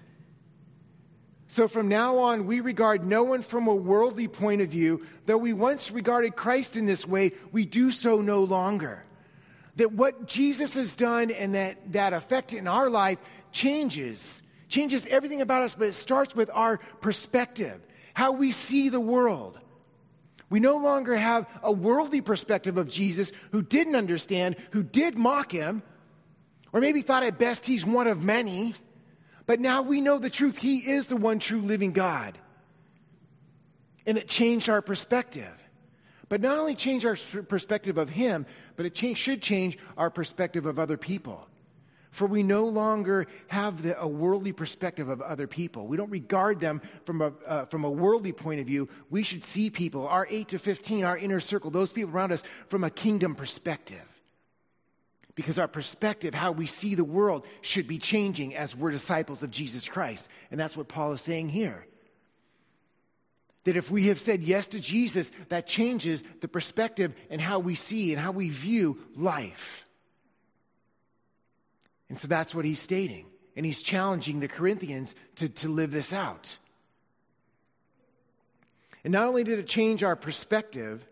So 1.48 1.68
from 1.68 1.86
now 1.86 2.16
on, 2.16 2.46
we 2.46 2.60
regard 2.60 3.04
no 3.04 3.22
one 3.22 3.42
from 3.42 3.68
a 3.68 3.74
worldly 3.74 4.26
point 4.26 4.62
of 4.62 4.70
view. 4.70 5.04
Though 5.26 5.36
we 5.36 5.52
once 5.52 5.90
regarded 5.90 6.34
Christ 6.34 6.74
in 6.74 6.86
this 6.86 7.06
way, 7.06 7.32
we 7.52 7.66
do 7.66 7.90
so 7.90 8.22
no 8.22 8.42
longer. 8.42 9.04
That 9.76 9.92
what 9.92 10.26
Jesus 10.26 10.72
has 10.72 10.94
done 10.94 11.30
and 11.30 11.54
that, 11.54 11.92
that 11.92 12.14
effect 12.14 12.54
in 12.54 12.66
our 12.66 12.88
life 12.88 13.18
changes, 13.52 14.40
changes 14.70 15.04
everything 15.08 15.42
about 15.42 15.64
us, 15.64 15.74
but 15.78 15.88
it 15.88 15.94
starts 15.94 16.34
with 16.34 16.48
our 16.50 16.78
perspective, 17.02 17.78
how 18.14 18.32
we 18.32 18.50
see 18.50 18.88
the 18.88 18.98
world. 18.98 19.58
We 20.48 20.58
no 20.58 20.78
longer 20.78 21.14
have 21.14 21.46
a 21.62 21.70
worldly 21.70 22.22
perspective 22.22 22.78
of 22.78 22.88
Jesus 22.88 23.30
who 23.52 23.60
didn't 23.60 23.94
understand, 23.94 24.56
who 24.70 24.82
did 24.82 25.18
mock 25.18 25.52
him, 25.52 25.82
or 26.74 26.80
maybe 26.80 27.02
thought 27.02 27.22
at 27.22 27.38
best 27.38 27.64
he's 27.64 27.86
one 27.86 28.08
of 28.08 28.22
many. 28.22 28.74
But 29.46 29.60
now 29.60 29.82
we 29.82 30.00
know 30.00 30.18
the 30.18 30.28
truth. 30.28 30.58
He 30.58 30.78
is 30.78 31.06
the 31.06 31.16
one 31.16 31.38
true 31.38 31.60
living 31.60 31.92
God. 31.92 32.36
And 34.04 34.18
it 34.18 34.28
changed 34.28 34.68
our 34.68 34.82
perspective. 34.82 35.52
But 36.28 36.40
not 36.40 36.58
only 36.58 36.74
changed 36.74 37.06
our 37.06 37.16
perspective 37.44 37.96
of 37.96 38.10
him, 38.10 38.44
but 38.74 38.86
it 38.86 38.94
change, 38.94 39.18
should 39.18 39.40
change 39.40 39.78
our 39.96 40.10
perspective 40.10 40.66
of 40.66 40.80
other 40.80 40.96
people. 40.96 41.46
For 42.10 42.26
we 42.26 42.42
no 42.42 42.66
longer 42.66 43.28
have 43.48 43.82
the, 43.82 44.00
a 44.00 44.08
worldly 44.08 44.52
perspective 44.52 45.08
of 45.08 45.20
other 45.22 45.46
people. 45.46 45.86
We 45.86 45.96
don't 45.96 46.10
regard 46.10 46.58
them 46.58 46.82
from 47.04 47.20
a, 47.20 47.32
uh, 47.46 47.64
from 47.66 47.84
a 47.84 47.90
worldly 47.90 48.32
point 48.32 48.60
of 48.60 48.66
view. 48.66 48.88
We 49.10 49.22
should 49.22 49.44
see 49.44 49.70
people, 49.70 50.08
our 50.08 50.26
8 50.28 50.48
to 50.48 50.58
15, 50.58 51.04
our 51.04 51.16
inner 51.16 51.40
circle, 51.40 51.70
those 51.70 51.92
people 51.92 52.12
around 52.12 52.32
us, 52.32 52.42
from 52.66 52.82
a 52.82 52.90
kingdom 52.90 53.36
perspective. 53.36 54.13
Because 55.34 55.58
our 55.58 55.68
perspective, 55.68 56.34
how 56.34 56.52
we 56.52 56.66
see 56.66 56.94
the 56.94 57.04
world, 57.04 57.46
should 57.60 57.88
be 57.88 57.98
changing 57.98 58.54
as 58.54 58.76
we're 58.76 58.92
disciples 58.92 59.42
of 59.42 59.50
Jesus 59.50 59.88
Christ. 59.88 60.28
And 60.50 60.60
that's 60.60 60.76
what 60.76 60.88
Paul 60.88 61.12
is 61.12 61.20
saying 61.20 61.48
here. 61.48 61.86
That 63.64 63.76
if 63.76 63.90
we 63.90 64.08
have 64.08 64.20
said 64.20 64.42
yes 64.42 64.68
to 64.68 64.80
Jesus, 64.80 65.30
that 65.48 65.66
changes 65.66 66.22
the 66.40 66.48
perspective 66.48 67.14
and 67.30 67.40
how 67.40 67.58
we 67.58 67.74
see 67.74 68.12
and 68.12 68.20
how 68.20 68.30
we 68.30 68.50
view 68.50 68.98
life. 69.16 69.86
And 72.08 72.18
so 72.18 72.28
that's 72.28 72.54
what 72.54 72.64
he's 72.64 72.80
stating. 72.80 73.26
And 73.56 73.64
he's 73.64 73.82
challenging 73.82 74.40
the 74.40 74.48
Corinthians 74.48 75.14
to, 75.36 75.48
to 75.48 75.68
live 75.68 75.90
this 75.90 76.12
out. 76.12 76.58
And 79.02 79.12
not 79.12 79.26
only 79.26 79.44
did 79.44 79.58
it 79.58 79.66
change 79.66 80.02
our 80.02 80.16
perspective, 80.16 81.04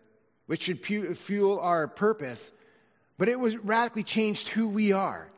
which 0.45 0.63
should 0.63 0.85
fuel 1.17 1.59
our 1.59 1.87
purpose, 1.87 2.51
but 3.17 3.29
it 3.29 3.39
was 3.39 3.57
radically 3.57 4.03
changed 4.03 4.49
who 4.49 4.67
we 4.67 4.91
are. 4.91 5.29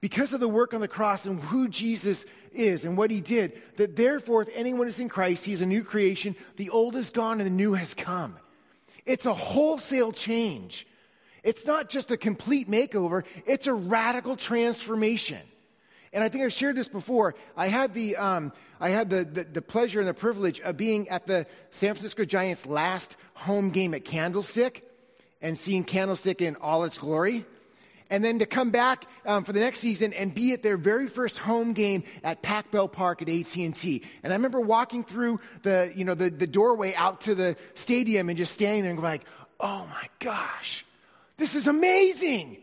Because 0.00 0.32
of 0.32 0.40
the 0.40 0.48
work 0.48 0.74
on 0.74 0.80
the 0.80 0.88
cross 0.88 1.26
and 1.26 1.40
who 1.40 1.68
Jesus 1.68 2.24
is 2.52 2.84
and 2.84 2.96
what 2.96 3.10
he 3.10 3.20
did, 3.20 3.60
that 3.76 3.96
therefore, 3.96 4.42
if 4.42 4.48
anyone 4.54 4.86
is 4.86 5.00
in 5.00 5.08
Christ, 5.08 5.44
he 5.44 5.52
is 5.52 5.60
a 5.60 5.66
new 5.66 5.82
creation. 5.82 6.36
The 6.56 6.70
old 6.70 6.94
is 6.94 7.10
gone 7.10 7.40
and 7.40 7.46
the 7.46 7.50
new 7.50 7.74
has 7.74 7.94
come. 7.94 8.36
It's 9.04 9.26
a 9.26 9.34
wholesale 9.34 10.12
change. 10.12 10.86
It's 11.42 11.66
not 11.66 11.88
just 11.88 12.10
a 12.10 12.16
complete 12.16 12.68
makeover, 12.68 13.24
it's 13.46 13.66
a 13.66 13.72
radical 13.72 14.36
transformation. 14.36 15.40
And 16.12 16.24
I 16.24 16.28
think 16.28 16.44
I've 16.44 16.52
shared 16.52 16.76
this 16.76 16.88
before. 16.88 17.34
I 17.56 17.68
had 17.68 17.92
the, 17.92 18.16
um, 18.16 18.52
I 18.80 18.90
had 18.90 19.10
the, 19.10 19.24
the, 19.24 19.44
the 19.44 19.62
pleasure 19.62 20.00
and 20.00 20.08
the 20.08 20.14
privilege 20.14 20.60
of 20.60 20.76
being 20.76 21.08
at 21.10 21.26
the 21.26 21.46
San 21.70 21.94
Francisco 21.94 22.24
Giants' 22.24 22.66
last 22.66 23.16
home 23.34 23.70
game 23.70 23.92
at 23.92 24.04
Candlestick 24.04 24.87
and 25.40 25.56
seeing 25.56 25.84
Candlestick 25.84 26.42
in 26.42 26.56
all 26.56 26.84
its 26.84 26.98
glory. 26.98 27.44
And 28.10 28.24
then 28.24 28.38
to 28.38 28.46
come 28.46 28.70
back 28.70 29.04
um, 29.26 29.44
for 29.44 29.52
the 29.52 29.60
next 29.60 29.80
season 29.80 30.14
and 30.14 30.34
be 30.34 30.52
at 30.52 30.62
their 30.62 30.78
very 30.78 31.08
first 31.08 31.38
home 31.38 31.74
game 31.74 32.04
at 32.24 32.40
Pac 32.40 32.70
Bell 32.70 32.88
Park 32.88 33.20
at 33.20 33.28
AT&T. 33.28 34.02
And 34.22 34.32
I 34.32 34.36
remember 34.36 34.60
walking 34.60 35.04
through 35.04 35.40
the, 35.62 35.92
you 35.94 36.04
know, 36.04 36.14
the, 36.14 36.30
the 36.30 36.46
doorway 36.46 36.94
out 36.94 37.22
to 37.22 37.34
the 37.34 37.56
stadium 37.74 38.30
and 38.30 38.38
just 38.38 38.54
standing 38.54 38.82
there 38.82 38.92
and 38.92 38.98
going 38.98 39.12
like, 39.12 39.26
oh 39.60 39.86
my 39.90 40.08
gosh, 40.20 40.86
this 41.36 41.54
is 41.54 41.66
amazing. 41.66 42.56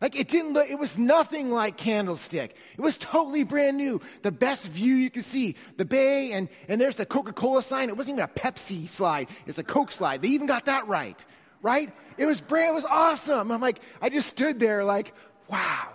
Like 0.00 0.14
it 0.14 0.28
didn't 0.28 0.52
look, 0.52 0.68
it 0.68 0.78
was 0.78 0.98
nothing 0.98 1.50
like 1.50 1.78
Candlestick. 1.78 2.54
It 2.76 2.80
was 2.80 2.98
totally 2.98 3.44
brand 3.44 3.78
new. 3.78 4.02
The 4.20 4.32
best 4.32 4.66
view 4.66 4.94
you 4.94 5.08
could 5.08 5.24
see. 5.24 5.56
The 5.78 5.86
bay 5.86 6.32
and, 6.32 6.50
and 6.68 6.78
there's 6.78 6.96
the 6.96 7.06
Coca-Cola 7.06 7.62
sign. 7.62 7.88
It 7.88 7.96
wasn't 7.96 8.18
even 8.18 8.28
a 8.28 8.40
Pepsi 8.40 8.88
slide. 8.88 9.28
It's 9.46 9.56
a 9.56 9.64
Coke 9.64 9.92
slide. 9.92 10.20
They 10.20 10.28
even 10.28 10.46
got 10.46 10.66
that 10.66 10.86
right. 10.86 11.24
Right? 11.66 11.92
It 12.16 12.26
was 12.26 12.40
brand, 12.40 12.70
it 12.70 12.74
was 12.74 12.84
awesome. 12.84 13.50
I'm 13.50 13.60
like, 13.60 13.80
I 14.00 14.08
just 14.08 14.28
stood 14.28 14.60
there 14.60 14.84
like, 14.84 15.12
wow. 15.48 15.88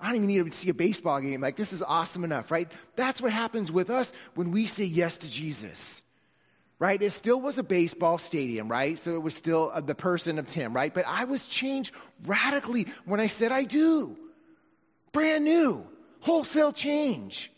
I 0.00 0.06
don't 0.06 0.16
even 0.16 0.28
need 0.28 0.50
to 0.50 0.56
see 0.56 0.70
a 0.70 0.74
baseball 0.74 1.20
game. 1.20 1.42
Like, 1.42 1.56
this 1.56 1.74
is 1.74 1.82
awesome 1.82 2.24
enough, 2.24 2.50
right? 2.50 2.70
That's 2.96 3.20
what 3.20 3.32
happens 3.32 3.70
with 3.70 3.90
us 3.90 4.10
when 4.34 4.52
we 4.52 4.64
say 4.64 4.84
yes 4.84 5.18
to 5.18 5.30
Jesus 5.30 6.00
right? 6.78 7.00
It 7.00 7.12
still 7.12 7.40
was 7.40 7.56
a 7.56 7.62
baseball 7.62 8.18
stadium, 8.18 8.70
right? 8.70 8.98
So 8.98 9.14
it 9.14 9.22
was 9.22 9.34
still 9.34 9.70
uh, 9.72 9.80
the 9.80 9.94
person 9.94 10.38
of 10.38 10.46
Tim, 10.46 10.74
right? 10.74 10.92
But 10.92 11.06
I 11.06 11.24
was 11.24 11.48
changed 11.48 11.92
radically 12.26 12.86
when 13.04 13.18
I 13.18 13.28
said 13.28 13.50
I 13.50 13.64
do. 13.64 14.16
Brand 15.12 15.44
new, 15.44 15.86
wholesale 16.20 16.72
change. 16.72 17.50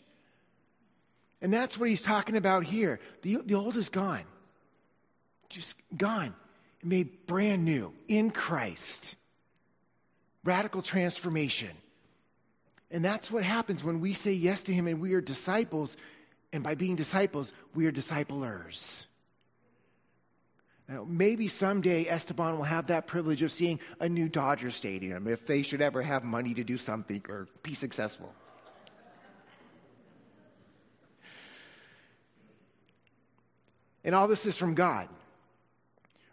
And 1.41 1.53
that's 1.53 1.77
what 1.77 1.89
he's 1.89 2.01
talking 2.01 2.37
about 2.37 2.63
here. 2.63 3.01
The, 3.21 3.39
the 3.45 3.55
old 3.55 3.75
is 3.75 3.89
gone, 3.89 4.23
just 5.49 5.75
gone, 5.95 6.33
made 6.83 7.27
brand 7.27 7.65
new 7.65 7.93
in 8.07 8.31
Christ. 8.31 9.15
Radical 10.43 10.81
transformation. 10.81 11.71
And 12.91 13.05
that's 13.05 13.29
what 13.29 13.43
happens 13.43 13.83
when 13.83 13.99
we 13.99 14.13
say 14.13 14.31
yes 14.31 14.61
to 14.63 14.73
him 14.73 14.87
and 14.87 14.99
we 14.99 15.13
are 15.13 15.21
disciples. 15.21 15.95
And 16.51 16.63
by 16.63 16.75
being 16.75 16.95
disciples, 16.95 17.51
we 17.75 17.85
are 17.85 17.91
disciplers. 17.91 19.05
Now, 20.87 21.05
maybe 21.07 21.47
someday 21.47 22.05
Esteban 22.05 22.57
will 22.57 22.63
have 22.63 22.87
that 22.87 23.05
privilege 23.05 23.43
of 23.43 23.51
seeing 23.51 23.79
a 23.99 24.09
new 24.09 24.27
Dodger 24.27 24.71
Stadium 24.71 25.27
if 25.27 25.45
they 25.45 25.61
should 25.61 25.81
ever 25.81 26.01
have 26.01 26.23
money 26.23 26.55
to 26.55 26.63
do 26.63 26.77
something 26.77 27.23
or 27.29 27.47
be 27.61 27.75
successful. 27.75 28.33
And 34.03 34.15
all 34.15 34.27
this 34.27 34.47
is 34.47 34.57
from 34.57 34.73
God. 34.73 35.09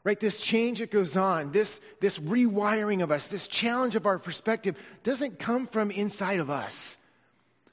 Right? 0.07 0.21
This 0.21 0.39
change 0.39 0.79
that 0.79 0.93
goes 0.93 1.17
on, 1.17 1.51
this, 1.51 1.81
this 1.99 2.17
rewiring 2.21 3.03
of 3.03 3.11
us, 3.11 3.27
this 3.27 3.49
challenge 3.49 3.97
of 3.97 4.07
our 4.07 4.21
perspective 4.21 4.77
doesn't 5.03 5.41
come 5.41 5.67
from 5.67 5.91
inside 5.91 6.39
of 6.39 6.49
us. 6.49 6.97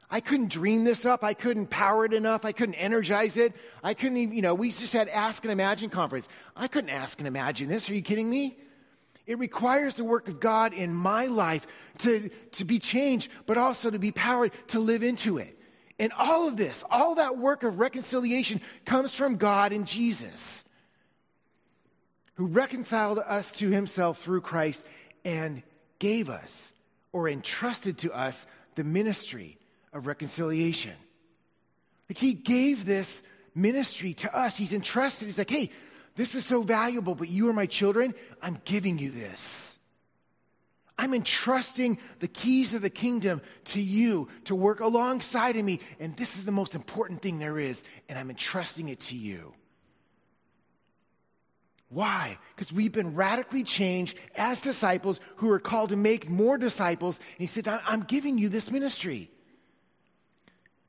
I 0.10 0.20
couldn't 0.20 0.50
dream 0.50 0.84
this 0.84 1.06
up. 1.06 1.24
I 1.24 1.36
couldn't 1.36 1.68
power 1.68 2.06
it 2.06 2.14
enough. 2.14 2.44
I 2.44 2.52
couldn't 2.52 2.74
energize 2.74 3.38
it. 3.38 3.54
I 3.84 3.94
couldn't 3.94 4.18
even, 4.18 4.36
you 4.36 4.42
know, 4.42 4.56
we 4.56 4.72
just 4.72 4.94
had 4.94 5.10
Ask 5.10 5.44
and 5.44 5.52
Imagine 5.52 5.92
conference. 5.92 6.28
I 6.56 6.68
couldn't 6.68 6.90
ask 6.90 7.20
and 7.20 7.28
imagine 7.28 7.70
this. 7.70 7.88
Are 7.88 7.94
you 7.94 8.02
kidding 8.02 8.32
me? 8.32 8.58
It 9.28 9.38
requires 9.38 9.94
the 9.94 10.04
work 10.04 10.28
of 10.28 10.40
God 10.40 10.74
in 10.74 10.92
my 10.92 11.28
life 11.28 11.68
to, 12.00 12.32
to 12.54 12.66
be 12.66 12.80
changed, 12.80 13.30
but 13.46 13.60
also 13.60 13.92
to 13.92 14.00
be 14.00 14.12
powered 14.12 14.54
to 14.70 14.80
live 14.80 15.04
into 15.04 15.38
it. 15.38 15.56
And 16.00 16.12
all 16.14 16.48
of 16.48 16.58
this, 16.58 16.84
all 16.90 17.14
that 17.14 17.38
work 17.38 17.62
of 17.62 17.78
reconciliation 17.78 18.60
comes 18.86 19.14
from 19.14 19.36
God 19.36 19.72
and 19.72 19.86
Jesus, 19.86 20.64
who 22.36 22.48
reconciled 22.48 23.20
us 23.20 23.52
to 23.54 23.70
himself 23.70 24.22
through 24.22 24.42
Christ 24.42 24.86
and 25.24 25.64
gave 26.00 26.30
us 26.30 26.72
or 27.12 27.30
entrusted 27.30 28.00
to 28.00 28.12
us 28.12 28.46
the 28.76 28.84
ministry 28.84 29.58
of 29.94 30.08
reconciliation. 30.08 30.94
Like 32.10 32.18
he 32.18 32.34
gave 32.34 32.86
this 32.86 33.22
ministry 33.56 34.14
to 34.16 34.36
us. 34.36 34.58
He's 34.58 34.74
entrusted. 34.74 35.28
He's 35.28 35.38
like, 35.38 35.50
hey, 35.50 35.70
this 36.16 36.36
is 36.36 36.46
so 36.46 36.64
valuable, 36.64 37.16
but 37.16 37.30
you 37.30 37.50
are 37.50 37.54
my 37.54 37.66
children. 37.66 38.14
I'm 38.42 38.60
giving 38.66 38.98
you 38.98 39.12
this. 39.12 39.70
I'm 40.98 41.14
entrusting 41.14 41.98
the 42.20 42.28
keys 42.28 42.74
of 42.74 42.82
the 42.82 42.90
kingdom 42.90 43.42
to 43.66 43.82
you 43.82 44.28
to 44.46 44.56
work 44.56 44.80
alongside 44.80 45.58
of 45.58 45.66
me. 45.66 45.80
And 46.00 46.16
this 46.16 46.38
is 46.38 46.46
the 46.46 46.52
most 46.52 46.76
important 46.76 47.22
thing 47.22 47.40
there 47.40 47.58
is. 47.58 47.84
And 48.08 48.20
I'm 48.20 48.30
entrusting 48.30 48.90
it 48.90 49.00
to 49.02 49.16
you. 49.16 49.54
Why? 51.94 52.40
Because 52.56 52.74
we've 52.74 52.92
been 52.92 53.14
radically 53.14 53.64
changed 53.64 54.18
as 54.36 54.62
disciples 54.62 55.20
who 55.36 55.52
are 55.52 55.60
called 55.60 55.92
to 55.92 55.96
make 55.96 56.28
more 56.28 56.58
disciples. 56.58 57.18
And 57.18 57.38
he 57.38 57.48
said, 57.48 57.68
I'm 57.68 58.02
giving 58.02 58.40
you 58.40 58.50
this 58.50 58.72
ministry. 58.72 59.30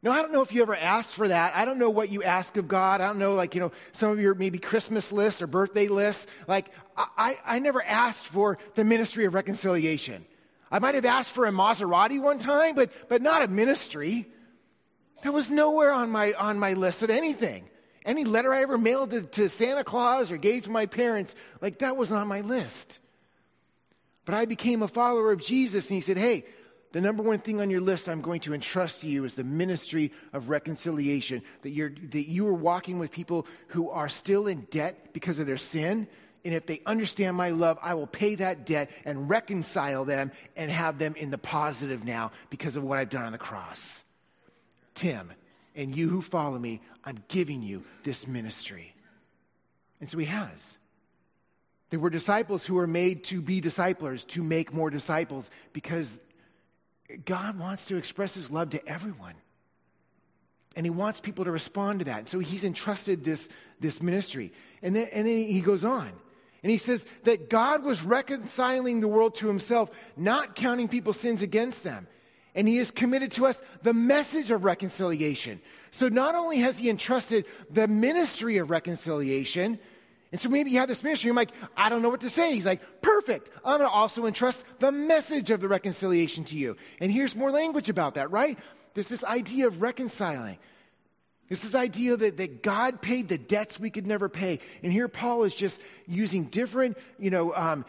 Now, 0.03 0.13
I 0.13 0.23
don't 0.23 0.33
know 0.33 0.41
if 0.41 0.53
you 0.53 0.63
ever 0.63 0.75
asked 0.75 1.15
for 1.15 1.29
that. 1.29 1.55
I 1.55 1.65
don't 1.65 1.79
know 1.79 1.91
what 1.91 2.11
you 2.11 2.23
ask 2.23 2.57
of 2.57 2.69
God. 2.69 3.01
I 3.01 3.07
don't 3.07 3.19
know, 3.19 3.35
like, 3.35 3.55
you 3.55 3.61
know, 3.61 3.73
some 3.93 4.11
of 4.11 4.21
your 4.21 4.35
maybe 4.35 4.59
Christmas 4.59 5.13
list 5.13 5.43
or 5.43 5.47
birthday 5.47 5.89
list. 5.89 6.27
Like, 6.47 6.71
I, 6.97 7.39
I 7.45 7.59
never 7.59 7.83
asked 7.83 8.27
for 8.27 8.59
the 8.75 8.85
ministry 8.85 9.27
of 9.27 9.35
reconciliation. 9.35 10.25
I 10.71 10.79
might 10.79 10.95
have 10.95 11.05
asked 11.05 11.31
for 11.31 11.47
a 11.47 11.53
Maserati 11.53 12.21
one 12.21 12.39
time, 12.39 12.75
but, 12.75 12.91
but 13.09 13.23
not 13.23 13.43
a 13.43 13.49
ministry. 13.49 14.27
That 15.23 15.33
was 15.33 15.51
nowhere 15.51 15.93
on 15.93 16.11
my, 16.11 16.33
on 16.33 16.59
my 16.59 16.73
list 16.73 17.03
of 17.03 17.11
anything. 17.11 17.69
Any 18.05 18.25
letter 18.25 18.53
I 18.53 18.63
ever 18.63 18.77
mailed 18.77 19.11
to, 19.11 19.23
to 19.23 19.49
Santa 19.49 19.85
Claus 19.85 20.31
or 20.31 20.37
gave 20.37 20.65
to 20.65 20.71
my 20.71 20.87
parents, 20.87 21.35
like, 21.61 21.79
that 21.79 21.97
wasn't 21.97 22.21
on 22.21 22.29
my 22.29 22.43
list. 22.43 22.99
But 24.25 24.35
I 24.35 24.45
became 24.45 24.83
a 24.83 24.89
follower 24.89 25.33
of 25.33 25.41
Jesus, 25.41 25.89
and 25.89 25.95
he 25.95 26.01
said, 26.01 26.19
hey, 26.19 26.45
the 26.93 27.01
number 27.01 27.23
one 27.23 27.41
thing 27.41 27.61
on 27.61 27.71
your 27.71 27.81
list 27.81 28.09
I'm 28.09 28.21
going 28.21 28.41
to 28.43 28.55
entrust 28.55 29.01
to 29.01 29.09
you 29.09 29.25
is 29.25 29.35
the 29.35 29.43
ministry 29.43 30.13
of 30.33 30.49
reconciliation. 30.49 31.43
That, 31.63 31.71
you're, 31.71 31.93
that 32.11 32.29
you 32.29 32.47
are 32.47 32.55
walking 32.55 32.99
with 32.99 33.11
people 33.11 33.47
who 33.69 33.91
are 33.91 34.09
still 34.09 34.47
in 34.47 34.69
debt 34.71 35.13
because 35.13 35.41
of 35.41 35.47
their 35.47 35.57
sin. 35.57 36.07
And 36.45 36.55
if 36.55 36.67
they 36.67 36.83
understand 36.87 37.37
my 37.37 37.51
love, 37.51 37.79
I 37.83 37.95
will 37.95 38.07
pay 38.07 38.37
that 38.37 38.65
debt 38.65 38.91
and 39.05 39.29
reconcile 39.29 40.05
them 40.05 40.31
and 40.57 40.71
have 40.71 40.99
them 40.99 41.17
in 41.17 41.31
the 41.31 41.39
positive 41.39 42.05
now 42.05 42.31
because 42.49 42.77
of 42.77 42.85
what 42.85 42.99
I've 42.99 43.11
done 43.11 43.25
on 43.25 43.33
the 43.33 43.39
cross. 43.39 44.05
Tim, 44.95 45.33
and 45.75 45.97
you 45.97 46.09
who 46.09 46.23
follow 46.23 46.59
me, 46.59 46.81
I'm 47.05 47.23
giving 47.29 47.63
you 47.63 47.85
this 48.03 48.27
ministry. 48.27 48.95
And 50.01 50.09
so 50.09 50.19
he 50.19 50.27
has. 50.27 50.79
There 51.91 52.01
were 52.01 52.11
disciples 52.11 52.65
who 52.65 52.75
were 52.75 52.87
made 52.87 53.25
to 53.25 53.41
be 53.41 53.61
disciplers, 53.61 54.25
to 54.27 54.43
make 54.43 54.73
more 54.73 54.91
disciples, 54.91 55.49
because 55.73 56.13
God 57.25 57.59
wants 57.59 57.85
to 57.87 57.97
express 57.97 58.35
his 58.35 58.51
love 58.51 58.71
to 58.71 58.89
everyone. 58.89 59.35
And 60.77 60.85
he 60.85 60.91
wants 60.91 61.21
people 61.21 61.45
to 61.45 61.53
respond 61.53 62.01
to 62.01 62.05
that. 62.07 62.19
And 62.19 62.29
So 62.29 62.41
he's 62.41 62.65
entrusted 62.65 63.25
this, 63.25 63.49
this 63.81 64.03
ministry. 64.03 64.53
And 64.83 64.97
then, 64.97 65.09
and 65.13 65.27
then 65.27 65.47
he 65.47 65.61
goes 65.61 65.85
on. 65.85 66.13
And 66.63 66.71
he 66.71 66.79
says 66.79 67.05
that 67.25 67.51
God 67.51 67.85
was 67.85 68.03
reconciling 68.03 69.01
the 69.01 69.09
world 69.09 69.35
to 69.37 69.47
himself, 69.47 69.91
not 70.17 70.55
counting 70.55 70.89
people's 70.89 71.21
sins 71.21 71.43
against 71.43 71.85
them. 71.85 72.09
And 72.55 72.69
he 72.69 72.77
has 72.77 72.91
committed 72.91 73.33
to 73.33 73.47
us 73.47 73.63
the 73.83 73.93
message 73.93 74.51
of 74.51 74.65
reconciliation. 74.65 75.61
So 75.91 76.09
not 76.09 76.35
only 76.35 76.59
has 76.59 76.79
he 76.79 76.89
entrusted 76.89 77.47
the 77.71 77.89
ministry 77.89 78.59
of 78.59 78.71
reconciliation, 78.71 79.79
and 80.31 80.41
so 80.41 80.49
maybe 80.49 80.71
you 80.71 80.79
have 80.79 80.89
this 80.89 81.03
ministry, 81.03 81.29
you're 81.29 81.37
like, 81.37 81.53
I 81.77 81.89
don't 81.89 82.03
know 82.03 82.09
what 82.09 82.23
to 82.23 82.29
say. 82.31 82.53
He's 82.53 82.67
like, 82.67 83.03
perfect. 83.03 83.51
I'm 83.65 83.79
going 83.79 83.89
to 83.89 83.95
also 83.95 84.27
entrust 84.27 84.65
the 84.81 84.91
message 84.91 85.51
of 85.51 85.61
the 85.61 85.69
reconciliation 85.69 86.43
to 86.47 86.57
you. 86.57 86.77
And 87.01 87.13
here's 87.13 87.37
more 87.37 87.53
language 87.53 87.89
about 87.89 88.15
that, 88.15 88.31
right? 88.33 88.59
There's 88.95 89.09
this 89.09 89.23
idea 89.23 89.69
of 89.69 89.81
reconciling. 89.81 90.59
This 91.49 91.65
is 91.65 91.75
idea 91.75 92.17
that, 92.17 92.39
that 92.39 92.63
God 92.63 93.03
paid 93.03 93.29
the 93.29 93.37
debts 93.37 93.79
we 93.79 93.91
could 93.91 94.07
never 94.07 94.29
pay. 94.29 94.61
And 94.83 94.93
here 94.93 95.09
Paul 95.09 95.45
is 95.45 95.55
just 95.55 95.79
using 96.07 96.45
different, 96.45 96.97
you 97.19 97.31
know, 97.31 97.55
um, 97.55 97.85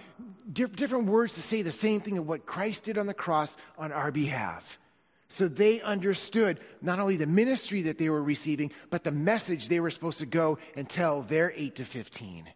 di- 0.51 0.65
different 0.65 1.05
words 1.05 1.33
to 1.35 1.41
say 1.41 1.61
the 1.61 1.71
same 1.71 2.01
thing 2.01 2.17
of 2.17 2.27
what 2.27 2.45
Christ 2.45 2.83
did 2.83 2.97
on 2.97 3.07
the 3.07 3.13
cross 3.13 3.55
on 3.77 3.91
our 3.91 4.11
behalf. 4.11 4.77
So 5.29 5.47
they 5.47 5.81
understood 5.81 6.59
not 6.81 6.99
only 6.99 7.17
the 7.17 7.27
ministry 7.27 7.83
that 7.83 7.97
they 7.97 8.09
were 8.09 8.21
receiving, 8.21 8.71
but 8.89 9.03
the 9.03 9.11
message 9.11 9.69
they 9.69 9.79
were 9.79 9.89
supposed 9.89 10.19
to 10.19 10.25
go 10.25 10.59
and 10.75 10.87
tell 10.87 11.21
their 11.21 11.51
8 11.55 11.75
to 11.75 11.85
15. 11.85 12.49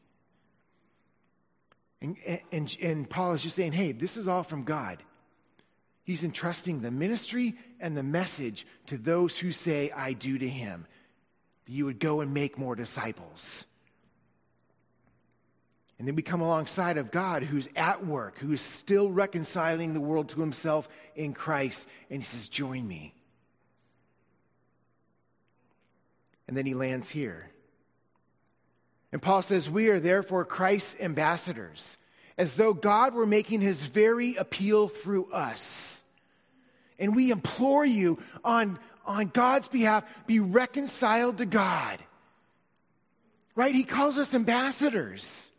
And, 2.01 2.17
and, 2.51 2.77
and 2.81 3.09
Paul 3.09 3.33
is 3.33 3.41
just 3.41 3.55
saying, 3.55 3.73
hey, 3.73 3.91
this 3.91 4.17
is 4.17 4.27
all 4.27 4.43
from 4.43 4.63
God. 4.63 5.03
He's 6.09 6.23
entrusting 6.23 6.81
the 6.81 6.89
ministry 6.89 7.53
and 7.79 7.95
the 7.95 8.01
message 8.01 8.65
to 8.87 8.97
those 8.97 9.37
who 9.37 9.51
say, 9.51 9.91
I 9.91 10.13
do 10.13 10.39
to 10.39 10.49
him. 10.49 10.87
That 11.67 11.71
you 11.71 11.85
would 11.85 11.99
go 11.99 12.21
and 12.21 12.33
make 12.33 12.57
more 12.57 12.73
disciples. 12.73 13.67
And 15.99 16.07
then 16.07 16.15
we 16.15 16.23
come 16.23 16.41
alongside 16.41 16.97
of 16.97 17.11
God 17.11 17.43
who's 17.43 17.69
at 17.75 18.07
work, 18.07 18.39
who 18.39 18.51
is 18.53 18.59
still 18.59 19.11
reconciling 19.11 19.93
the 19.93 20.01
world 20.01 20.29
to 20.29 20.39
himself 20.39 20.89
in 21.15 21.33
Christ. 21.33 21.85
And 22.09 22.23
he 22.23 22.25
says, 22.25 22.49
Join 22.49 22.87
me. 22.87 23.13
And 26.47 26.57
then 26.57 26.65
he 26.65 26.73
lands 26.73 27.07
here. 27.07 27.51
And 29.11 29.21
Paul 29.21 29.43
says, 29.43 29.69
We 29.69 29.89
are 29.89 29.99
therefore 29.99 30.43
Christ's 30.43 30.95
ambassadors, 30.99 31.99
as 32.35 32.55
though 32.55 32.73
God 32.73 33.13
were 33.13 33.27
making 33.27 33.61
his 33.61 33.79
very 33.85 34.37
appeal 34.37 34.87
through 34.87 35.31
us. 35.31 35.97
And 36.99 37.15
we 37.15 37.31
implore 37.31 37.85
you 37.85 38.19
on, 38.43 38.77
on 39.05 39.27
God's 39.27 39.67
behalf, 39.67 40.03
be 40.27 40.39
reconciled 40.39 41.39
to 41.39 41.45
God. 41.45 41.99
Right? 43.55 43.73
He 43.73 43.83
calls 43.83 44.17
us 44.17 44.33
ambassadors. 44.33 45.49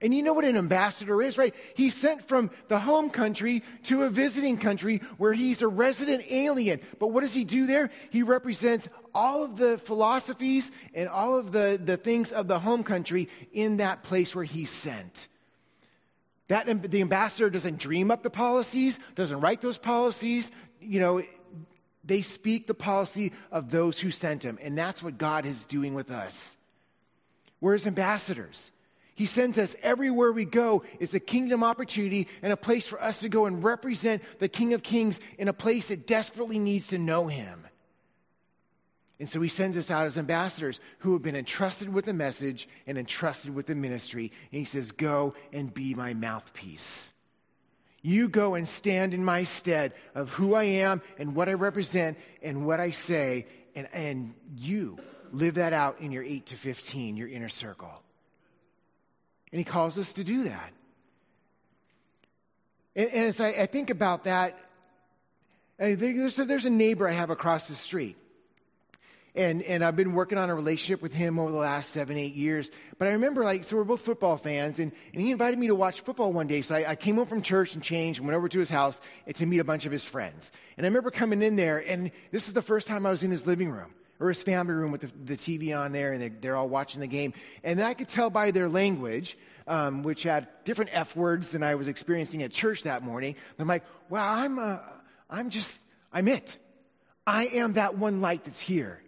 And 0.00 0.14
you 0.14 0.22
know 0.22 0.34
what 0.34 0.44
an 0.44 0.58
ambassador 0.58 1.22
is, 1.22 1.38
right? 1.38 1.54
He's 1.74 1.94
sent 1.94 2.28
from 2.28 2.50
the 2.68 2.78
home 2.78 3.08
country 3.08 3.62
to 3.84 4.02
a 4.02 4.10
visiting 4.10 4.58
country 4.58 5.00
where 5.16 5.32
he's 5.32 5.62
a 5.62 5.68
resident 5.68 6.24
alien. 6.30 6.80
But 6.98 7.08
what 7.08 7.22
does 7.22 7.32
he 7.32 7.44
do 7.44 7.66
there? 7.66 7.90
He 8.10 8.22
represents 8.22 8.88
all 9.14 9.42
of 9.42 9.56
the 9.56 9.78
philosophies 9.78 10.70
and 10.92 11.08
all 11.08 11.38
of 11.38 11.50
the, 11.50 11.80
the 11.82 11.96
things 11.96 12.30
of 12.30 12.46
the 12.46 12.58
home 12.58 12.84
country 12.84 13.28
in 13.52 13.78
that 13.78 14.02
place 14.02 14.34
where 14.34 14.44
he's 14.44 14.70
sent. 14.70 15.28
That, 16.48 16.90
the 16.90 17.00
ambassador 17.00 17.50
doesn't 17.50 17.78
dream 17.78 18.10
up 18.10 18.22
the 18.22 18.30
policies, 18.30 18.98
doesn't 19.14 19.40
write 19.40 19.60
those 19.60 19.78
policies. 19.78 20.50
You 20.80 21.00
know, 21.00 21.22
they 22.04 22.22
speak 22.22 22.66
the 22.66 22.74
policy 22.74 23.32
of 23.50 23.70
those 23.70 23.98
who 23.98 24.10
sent 24.10 24.44
him. 24.44 24.58
And 24.62 24.78
that's 24.78 25.02
what 25.02 25.18
God 25.18 25.44
is 25.44 25.66
doing 25.66 25.94
with 25.94 26.10
us. 26.10 26.56
We're 27.60 27.72
his 27.72 27.86
ambassadors. 27.86 28.70
He 29.16 29.26
sends 29.26 29.56
us 29.56 29.74
everywhere 29.82 30.30
we 30.30 30.44
go. 30.44 30.84
It's 31.00 31.14
a 31.14 31.20
kingdom 31.20 31.64
opportunity 31.64 32.28
and 32.42 32.52
a 32.52 32.56
place 32.56 32.86
for 32.86 33.02
us 33.02 33.20
to 33.20 33.30
go 33.30 33.46
and 33.46 33.64
represent 33.64 34.22
the 34.38 34.48
King 34.48 34.74
of 34.74 34.82
Kings 34.82 35.18
in 35.38 35.48
a 35.48 35.54
place 35.54 35.86
that 35.86 36.06
desperately 36.06 36.58
needs 36.58 36.88
to 36.88 36.98
know 36.98 37.26
him. 37.26 37.66
And 39.18 39.28
so 39.28 39.40
he 39.40 39.48
sends 39.48 39.78
us 39.78 39.90
out 39.90 40.06
as 40.06 40.18
ambassadors 40.18 40.78
who 40.98 41.14
have 41.14 41.22
been 41.22 41.36
entrusted 41.36 41.88
with 41.88 42.04
the 42.04 42.12
message 42.12 42.68
and 42.86 42.98
entrusted 42.98 43.54
with 43.54 43.66
the 43.66 43.74
ministry. 43.74 44.30
And 44.52 44.58
he 44.58 44.64
says, 44.64 44.92
Go 44.92 45.34
and 45.52 45.72
be 45.72 45.94
my 45.94 46.12
mouthpiece. 46.12 47.12
You 48.02 48.28
go 48.28 48.54
and 48.54 48.68
stand 48.68 49.14
in 49.14 49.24
my 49.24 49.44
stead 49.44 49.94
of 50.14 50.30
who 50.30 50.54
I 50.54 50.64
am 50.64 51.02
and 51.18 51.34
what 51.34 51.48
I 51.48 51.54
represent 51.54 52.18
and 52.42 52.66
what 52.66 52.78
I 52.78 52.90
say. 52.90 53.46
And, 53.74 53.88
and 53.92 54.34
you 54.56 54.98
live 55.32 55.54
that 55.54 55.72
out 55.72 56.00
in 56.00 56.12
your 56.12 56.22
8 56.22 56.46
to 56.46 56.56
15, 56.56 57.16
your 57.16 57.28
inner 57.28 57.48
circle. 57.48 57.90
And 59.50 59.58
he 59.58 59.64
calls 59.64 59.98
us 59.98 60.12
to 60.14 60.24
do 60.24 60.44
that. 60.44 60.72
And, 62.94 63.08
and 63.08 63.24
as 63.24 63.40
I, 63.40 63.48
I, 63.48 63.66
think 63.66 63.90
about 63.90 64.24
that, 64.24 64.58
there's 65.78 66.38
a, 66.38 66.44
there's 66.44 66.64
a 66.64 66.70
neighbor 66.70 67.08
I 67.08 67.12
have 67.12 67.30
across 67.30 67.66
the 67.66 67.74
street. 67.74 68.16
And, 69.36 69.62
and 69.62 69.84
I've 69.84 69.96
been 69.96 70.14
working 70.14 70.38
on 70.38 70.48
a 70.48 70.54
relationship 70.54 71.02
with 71.02 71.12
him 71.12 71.38
over 71.38 71.52
the 71.52 71.58
last 71.58 71.90
seven, 71.90 72.16
eight 72.16 72.34
years. 72.34 72.70
But 72.98 73.08
I 73.08 73.12
remember, 73.12 73.44
like, 73.44 73.64
so 73.64 73.76
we're 73.76 73.84
both 73.84 74.00
football 74.00 74.38
fans, 74.38 74.78
and, 74.78 74.92
and 75.12 75.22
he 75.22 75.30
invited 75.30 75.58
me 75.58 75.66
to 75.66 75.74
watch 75.74 76.00
football 76.00 76.32
one 76.32 76.46
day. 76.46 76.62
So 76.62 76.74
I, 76.74 76.90
I 76.90 76.96
came 76.96 77.16
home 77.16 77.26
from 77.26 77.42
church 77.42 77.74
and 77.74 77.82
changed 77.82 78.18
and 78.18 78.26
went 78.26 78.36
over 78.36 78.48
to 78.48 78.58
his 78.58 78.70
house 78.70 78.98
to 79.32 79.46
meet 79.46 79.58
a 79.58 79.64
bunch 79.64 79.84
of 79.84 79.92
his 79.92 80.04
friends. 80.04 80.50
And 80.78 80.86
I 80.86 80.88
remember 80.88 81.10
coming 81.10 81.42
in 81.42 81.56
there, 81.56 81.78
and 81.78 82.10
this 82.30 82.48
is 82.48 82.54
the 82.54 82.62
first 82.62 82.86
time 82.86 83.04
I 83.04 83.10
was 83.10 83.22
in 83.22 83.30
his 83.30 83.46
living 83.46 83.70
room 83.70 83.92
or 84.18 84.28
his 84.28 84.42
family 84.42 84.72
room 84.72 84.92
with 84.92 85.02
the, 85.02 85.34
the 85.34 85.36
TV 85.36 85.78
on 85.78 85.92
there, 85.92 86.12
and 86.12 86.22
they're, 86.22 86.32
they're, 86.40 86.56
all 86.56 86.68
watching 86.68 87.00
the 87.00 87.06
game. 87.06 87.34
And 87.62 87.82
I 87.82 87.94
could 87.94 88.08
tell 88.08 88.30
by 88.30 88.50
their 88.50 88.68
language, 88.68 89.36
um, 89.66 90.02
which 90.02 90.22
had 90.22 90.48
different 90.64 90.90
F 90.94 91.14
words 91.14 91.50
than 91.50 91.62
I 91.62 91.74
was 91.74 91.88
experiencing 91.88 92.42
at 92.42 92.52
church 92.52 92.84
that 92.84 93.02
morning. 93.02 93.36
I'm 93.58 93.68
like, 93.68 93.84
wow, 94.08 94.34
I'm, 94.34 94.58
uh, 94.58 94.78
I'm 95.28 95.50
just, 95.50 95.78
I'm 96.12 96.28
it. 96.28 96.56
I 97.26 97.46
am 97.46 97.74
that 97.74 97.98
one 97.98 98.20
light 98.20 98.44
that's 98.44 98.60
here. 98.60 99.02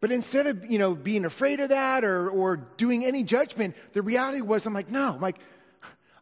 But 0.00 0.12
instead 0.12 0.46
of, 0.46 0.64
you 0.70 0.78
know, 0.78 0.94
being 0.94 1.24
afraid 1.24 1.60
of 1.60 1.70
that 1.70 2.04
or, 2.04 2.30
or 2.30 2.56
doing 2.56 3.04
any 3.04 3.24
judgment, 3.24 3.74
the 3.92 4.02
reality 4.02 4.40
was, 4.40 4.64
I'm 4.64 4.74
like, 4.74 4.90
no, 4.90 5.14
I'm 5.14 5.20
like, 5.20 5.38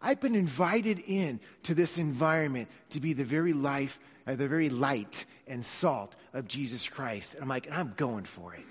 I've 0.00 0.20
been 0.20 0.34
invited 0.34 1.00
in 1.00 1.40
to 1.64 1.74
this 1.74 1.98
environment 1.98 2.68
to 2.90 3.00
be 3.00 3.12
the 3.12 3.24
very 3.24 3.52
life, 3.52 3.98
uh, 4.26 4.34
the 4.34 4.48
very 4.48 4.70
light 4.70 5.26
and 5.46 5.64
salt 5.64 6.14
of 6.32 6.48
Jesus 6.48 6.88
Christ. 6.88 7.34
And 7.34 7.42
I'm 7.42 7.48
like, 7.48 7.66
and 7.66 7.74
I'm 7.74 7.92
going 7.96 8.24
for 8.24 8.54
it. 8.54 8.64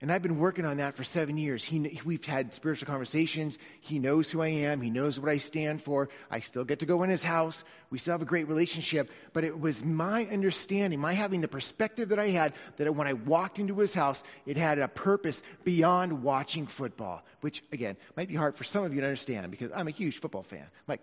And 0.00 0.10
I've 0.10 0.22
been 0.22 0.38
working 0.38 0.64
on 0.64 0.78
that 0.78 0.94
for 0.94 1.04
seven 1.04 1.38
years. 1.38 1.62
He, 1.62 2.00
we've 2.04 2.24
had 2.24 2.52
spiritual 2.52 2.86
conversations. 2.86 3.58
He 3.80 3.98
knows 3.98 4.28
who 4.28 4.42
I 4.42 4.48
am. 4.48 4.80
He 4.80 4.90
knows 4.90 5.20
what 5.20 5.30
I 5.30 5.36
stand 5.36 5.82
for. 5.82 6.08
I 6.30 6.40
still 6.40 6.64
get 6.64 6.80
to 6.80 6.86
go 6.86 7.02
in 7.04 7.10
his 7.10 7.22
house. 7.22 7.62
We 7.90 7.98
still 7.98 8.12
have 8.12 8.22
a 8.22 8.26
great 8.26 8.48
relationship. 8.48 9.10
But 9.32 9.44
it 9.44 9.58
was 9.58 9.84
my 9.84 10.26
understanding, 10.26 11.00
my 11.00 11.12
having 11.12 11.40
the 11.40 11.48
perspective 11.48 12.08
that 12.08 12.18
I 12.18 12.28
had, 12.28 12.54
that 12.76 12.92
when 12.94 13.06
I 13.06 13.12
walked 13.12 13.58
into 13.58 13.78
his 13.78 13.94
house, 13.94 14.22
it 14.46 14.56
had 14.56 14.78
a 14.78 14.88
purpose 14.88 15.40
beyond 15.62 16.22
watching 16.22 16.66
football, 16.66 17.22
which, 17.40 17.62
again, 17.72 17.96
might 18.16 18.28
be 18.28 18.34
hard 18.34 18.56
for 18.56 18.64
some 18.64 18.84
of 18.84 18.92
you 18.92 19.00
to 19.00 19.06
understand 19.06 19.50
because 19.50 19.70
I'm 19.74 19.88
a 19.88 19.92
huge 19.92 20.20
football 20.20 20.42
fan. 20.42 20.66
Like, 20.88 21.00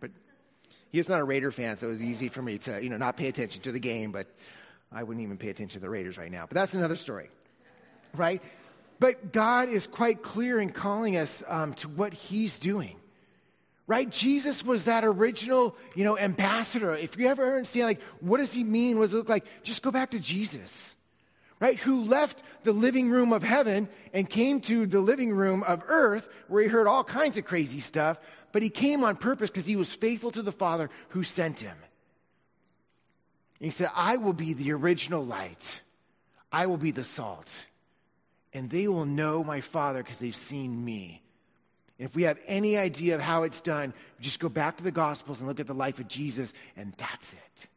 but 0.00 0.10
he's 0.90 1.08
not 1.08 1.20
a 1.20 1.24
Raider 1.24 1.50
fan, 1.50 1.76
so 1.76 1.88
it 1.88 1.90
was 1.90 2.02
easy 2.02 2.28
for 2.28 2.40
me 2.40 2.58
to, 2.58 2.82
you 2.82 2.88
know, 2.88 2.98
not 2.98 3.16
pay 3.16 3.26
attention 3.26 3.62
to 3.62 3.72
the 3.72 3.80
game, 3.80 4.12
but 4.12 4.28
I 4.92 5.02
wouldn't 5.02 5.24
even 5.24 5.38
pay 5.38 5.48
attention 5.48 5.80
to 5.80 5.84
the 5.84 5.90
Raiders 5.90 6.16
right 6.16 6.30
now. 6.30 6.46
But 6.48 6.54
that's 6.54 6.74
another 6.74 6.96
story 6.96 7.28
right? 8.14 8.42
But 9.02 9.32
God 9.32 9.68
is 9.68 9.88
quite 9.88 10.22
clear 10.22 10.60
in 10.60 10.70
calling 10.70 11.16
us 11.16 11.42
um, 11.48 11.74
to 11.74 11.88
what 11.88 12.12
He's 12.12 12.60
doing. 12.60 12.96
Right? 13.88 14.08
Jesus 14.08 14.64
was 14.64 14.84
that 14.84 15.04
original, 15.04 15.74
you 15.96 16.04
know, 16.04 16.16
ambassador. 16.16 16.94
If 16.94 17.18
you 17.18 17.26
ever 17.26 17.56
understand, 17.56 17.86
like, 17.86 18.02
what 18.20 18.38
does 18.38 18.52
he 18.52 18.62
mean? 18.62 18.96
What 18.96 19.06
does 19.06 19.14
it 19.14 19.16
look 19.16 19.28
like? 19.28 19.44
Just 19.64 19.82
go 19.82 19.90
back 19.90 20.12
to 20.12 20.20
Jesus, 20.20 20.94
right? 21.58 21.76
Who 21.80 22.04
left 22.04 22.44
the 22.62 22.72
living 22.72 23.10
room 23.10 23.32
of 23.32 23.42
heaven 23.42 23.88
and 24.14 24.30
came 24.30 24.60
to 24.62 24.86
the 24.86 25.00
living 25.00 25.34
room 25.34 25.64
of 25.64 25.82
earth 25.88 26.28
where 26.46 26.62
he 26.62 26.68
heard 26.68 26.86
all 26.86 27.02
kinds 27.02 27.36
of 27.36 27.44
crazy 27.44 27.80
stuff, 27.80 28.18
but 28.52 28.62
he 28.62 28.70
came 28.70 29.02
on 29.02 29.16
purpose 29.16 29.50
because 29.50 29.66
he 29.66 29.76
was 29.76 29.92
faithful 29.92 30.30
to 30.30 30.42
the 30.42 30.52
Father 30.52 30.88
who 31.08 31.24
sent 31.24 31.58
him. 31.58 31.76
And 33.58 33.64
he 33.64 33.70
said, 33.70 33.90
I 33.96 34.16
will 34.16 34.32
be 34.32 34.54
the 34.54 34.72
original 34.72 35.26
light, 35.26 35.82
I 36.52 36.66
will 36.66 36.76
be 36.76 36.92
the 36.92 37.04
salt 37.04 37.52
and 38.54 38.68
they 38.70 38.88
will 38.88 39.06
know 39.06 39.42
my 39.42 39.60
Father 39.60 40.02
because 40.02 40.18
they've 40.18 40.36
seen 40.36 40.84
me. 40.84 41.22
And 41.98 42.08
if 42.08 42.16
we 42.16 42.24
have 42.24 42.38
any 42.46 42.76
idea 42.76 43.14
of 43.14 43.20
how 43.20 43.44
it's 43.44 43.60
done, 43.60 43.94
just 44.20 44.40
go 44.40 44.48
back 44.48 44.78
to 44.78 44.82
the 44.82 44.90
Gospels 44.90 45.38
and 45.38 45.48
look 45.48 45.60
at 45.60 45.66
the 45.66 45.74
life 45.74 46.00
of 46.00 46.08
Jesus, 46.08 46.52
and 46.76 46.92
that's 46.98 47.32
it. 47.32 47.68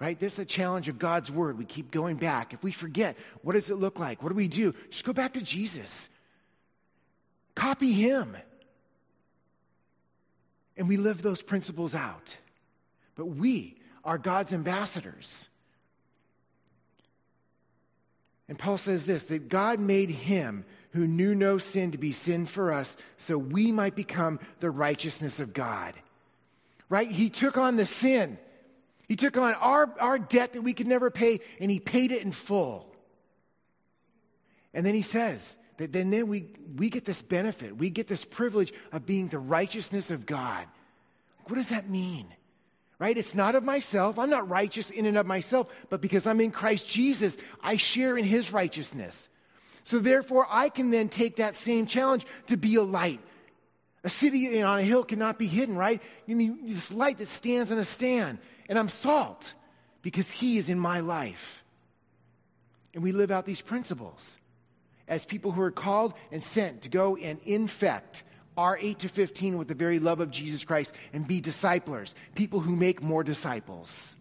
Right? 0.00 0.18
There's 0.18 0.34
the 0.34 0.44
challenge 0.44 0.88
of 0.88 0.98
God's 0.98 1.30
Word. 1.30 1.58
We 1.58 1.64
keep 1.64 1.90
going 1.90 2.16
back. 2.16 2.52
If 2.52 2.62
we 2.62 2.70
forget, 2.70 3.16
what 3.42 3.54
does 3.54 3.68
it 3.68 3.76
look 3.76 3.98
like? 3.98 4.22
What 4.22 4.28
do 4.28 4.34
we 4.36 4.46
do? 4.46 4.74
Just 4.90 5.04
go 5.04 5.12
back 5.12 5.34
to 5.34 5.40
Jesus. 5.40 6.08
Copy 7.54 7.92
Him. 7.92 8.36
And 10.76 10.88
we 10.88 10.96
live 10.96 11.22
those 11.22 11.42
principles 11.42 11.94
out. 11.96 12.36
But 13.16 13.26
we 13.26 13.76
are 14.04 14.18
God's 14.18 14.52
ambassadors. 14.52 15.48
And 18.48 18.58
Paul 18.58 18.78
says 18.78 19.04
this 19.04 19.24
that 19.24 19.48
God 19.48 19.78
made 19.78 20.10
him 20.10 20.64
who 20.92 21.06
knew 21.06 21.34
no 21.34 21.58
sin 21.58 21.92
to 21.92 21.98
be 21.98 22.12
sin 22.12 22.46
for 22.46 22.72
us 22.72 22.96
so 23.18 23.36
we 23.36 23.72
might 23.72 23.94
become 23.94 24.40
the 24.60 24.70
righteousness 24.70 25.38
of 25.38 25.52
God. 25.52 25.94
Right? 26.88 27.10
He 27.10 27.28
took 27.28 27.58
on 27.58 27.76
the 27.76 27.84
sin. 27.84 28.38
He 29.06 29.16
took 29.16 29.36
on 29.36 29.54
our, 29.54 29.94
our 30.00 30.18
debt 30.18 30.54
that 30.54 30.62
we 30.62 30.72
could 30.72 30.86
never 30.86 31.10
pay 31.10 31.40
and 31.60 31.70
he 31.70 31.80
paid 31.80 32.12
it 32.12 32.22
in 32.22 32.32
full. 32.32 32.94
And 34.74 34.84
then 34.84 34.94
he 34.94 35.02
says 35.02 35.56
that 35.76 35.92
then, 35.92 36.10
then 36.10 36.28
we, 36.28 36.54
we 36.76 36.90
get 36.90 37.04
this 37.04 37.22
benefit. 37.22 37.76
We 37.76 37.90
get 37.90 38.06
this 38.06 38.24
privilege 38.24 38.72
of 38.92 39.06
being 39.06 39.28
the 39.28 39.38
righteousness 39.38 40.10
of 40.10 40.26
God. 40.26 40.66
What 41.44 41.56
does 41.56 41.70
that 41.70 41.88
mean? 41.88 42.26
Right? 42.98 43.16
It's 43.16 43.34
not 43.34 43.54
of 43.54 43.64
myself. 43.64 44.18
I'm 44.18 44.30
not 44.30 44.48
righteous 44.48 44.90
in 44.90 45.06
and 45.06 45.16
of 45.16 45.26
myself, 45.26 45.68
but 45.88 46.00
because 46.00 46.26
I'm 46.26 46.40
in 46.40 46.50
Christ 46.50 46.88
Jesus, 46.88 47.36
I 47.62 47.76
share 47.76 48.18
in 48.18 48.24
his 48.24 48.52
righteousness. 48.52 49.28
So 49.84 49.98
therefore, 49.98 50.46
I 50.50 50.68
can 50.68 50.90
then 50.90 51.08
take 51.08 51.36
that 51.36 51.56
same 51.56 51.86
challenge 51.86 52.26
to 52.48 52.56
be 52.56 52.74
a 52.74 52.82
light. 52.82 53.20
A 54.04 54.08
city 54.08 54.62
on 54.62 54.78
a 54.78 54.82
hill 54.82 55.04
cannot 55.04 55.38
be 55.38 55.46
hidden, 55.46 55.76
right? 55.76 56.02
You 56.26 56.34
need 56.34 56.68
this 56.68 56.92
light 56.92 57.18
that 57.18 57.28
stands 57.28 57.72
on 57.72 57.78
a 57.78 57.84
stand. 57.84 58.38
And 58.68 58.78
I'm 58.78 58.88
salt 58.88 59.54
because 60.02 60.30
he 60.30 60.58
is 60.58 60.68
in 60.68 60.78
my 60.78 61.00
life. 61.00 61.64
And 62.94 63.02
we 63.02 63.12
live 63.12 63.30
out 63.30 63.46
these 63.46 63.60
principles 63.60 64.38
as 65.06 65.24
people 65.24 65.52
who 65.52 65.62
are 65.62 65.70
called 65.70 66.14
and 66.30 66.42
sent 66.42 66.82
to 66.82 66.88
go 66.88 67.16
and 67.16 67.38
infect 67.44 68.22
our 68.58 68.76
8 68.80 68.98
to 68.98 69.08
15 69.08 69.56
with 69.56 69.68
the 69.68 69.74
very 69.74 70.00
love 70.00 70.18
of 70.18 70.32
Jesus 70.32 70.64
Christ 70.64 70.92
and 71.12 71.26
be 71.26 71.40
disciplers, 71.40 72.12
people 72.34 72.58
who 72.58 72.74
make 72.74 73.00
more 73.00 73.22
disciples. 73.22 74.16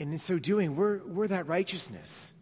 And 0.00 0.12
in 0.12 0.18
so 0.18 0.40
doing, 0.40 0.74
we're, 0.74 0.98
we're 1.04 1.28
that 1.28 1.46
righteousness. 1.46 2.32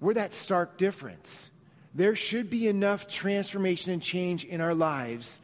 We're 0.00 0.14
that 0.14 0.32
stark 0.32 0.78
difference. 0.78 1.50
There 1.94 2.16
should 2.16 2.48
be 2.48 2.68
enough 2.68 3.06
transformation 3.06 3.92
and 3.92 4.02
change 4.02 4.44
in 4.44 4.62
our 4.62 4.74
lives 4.74 5.38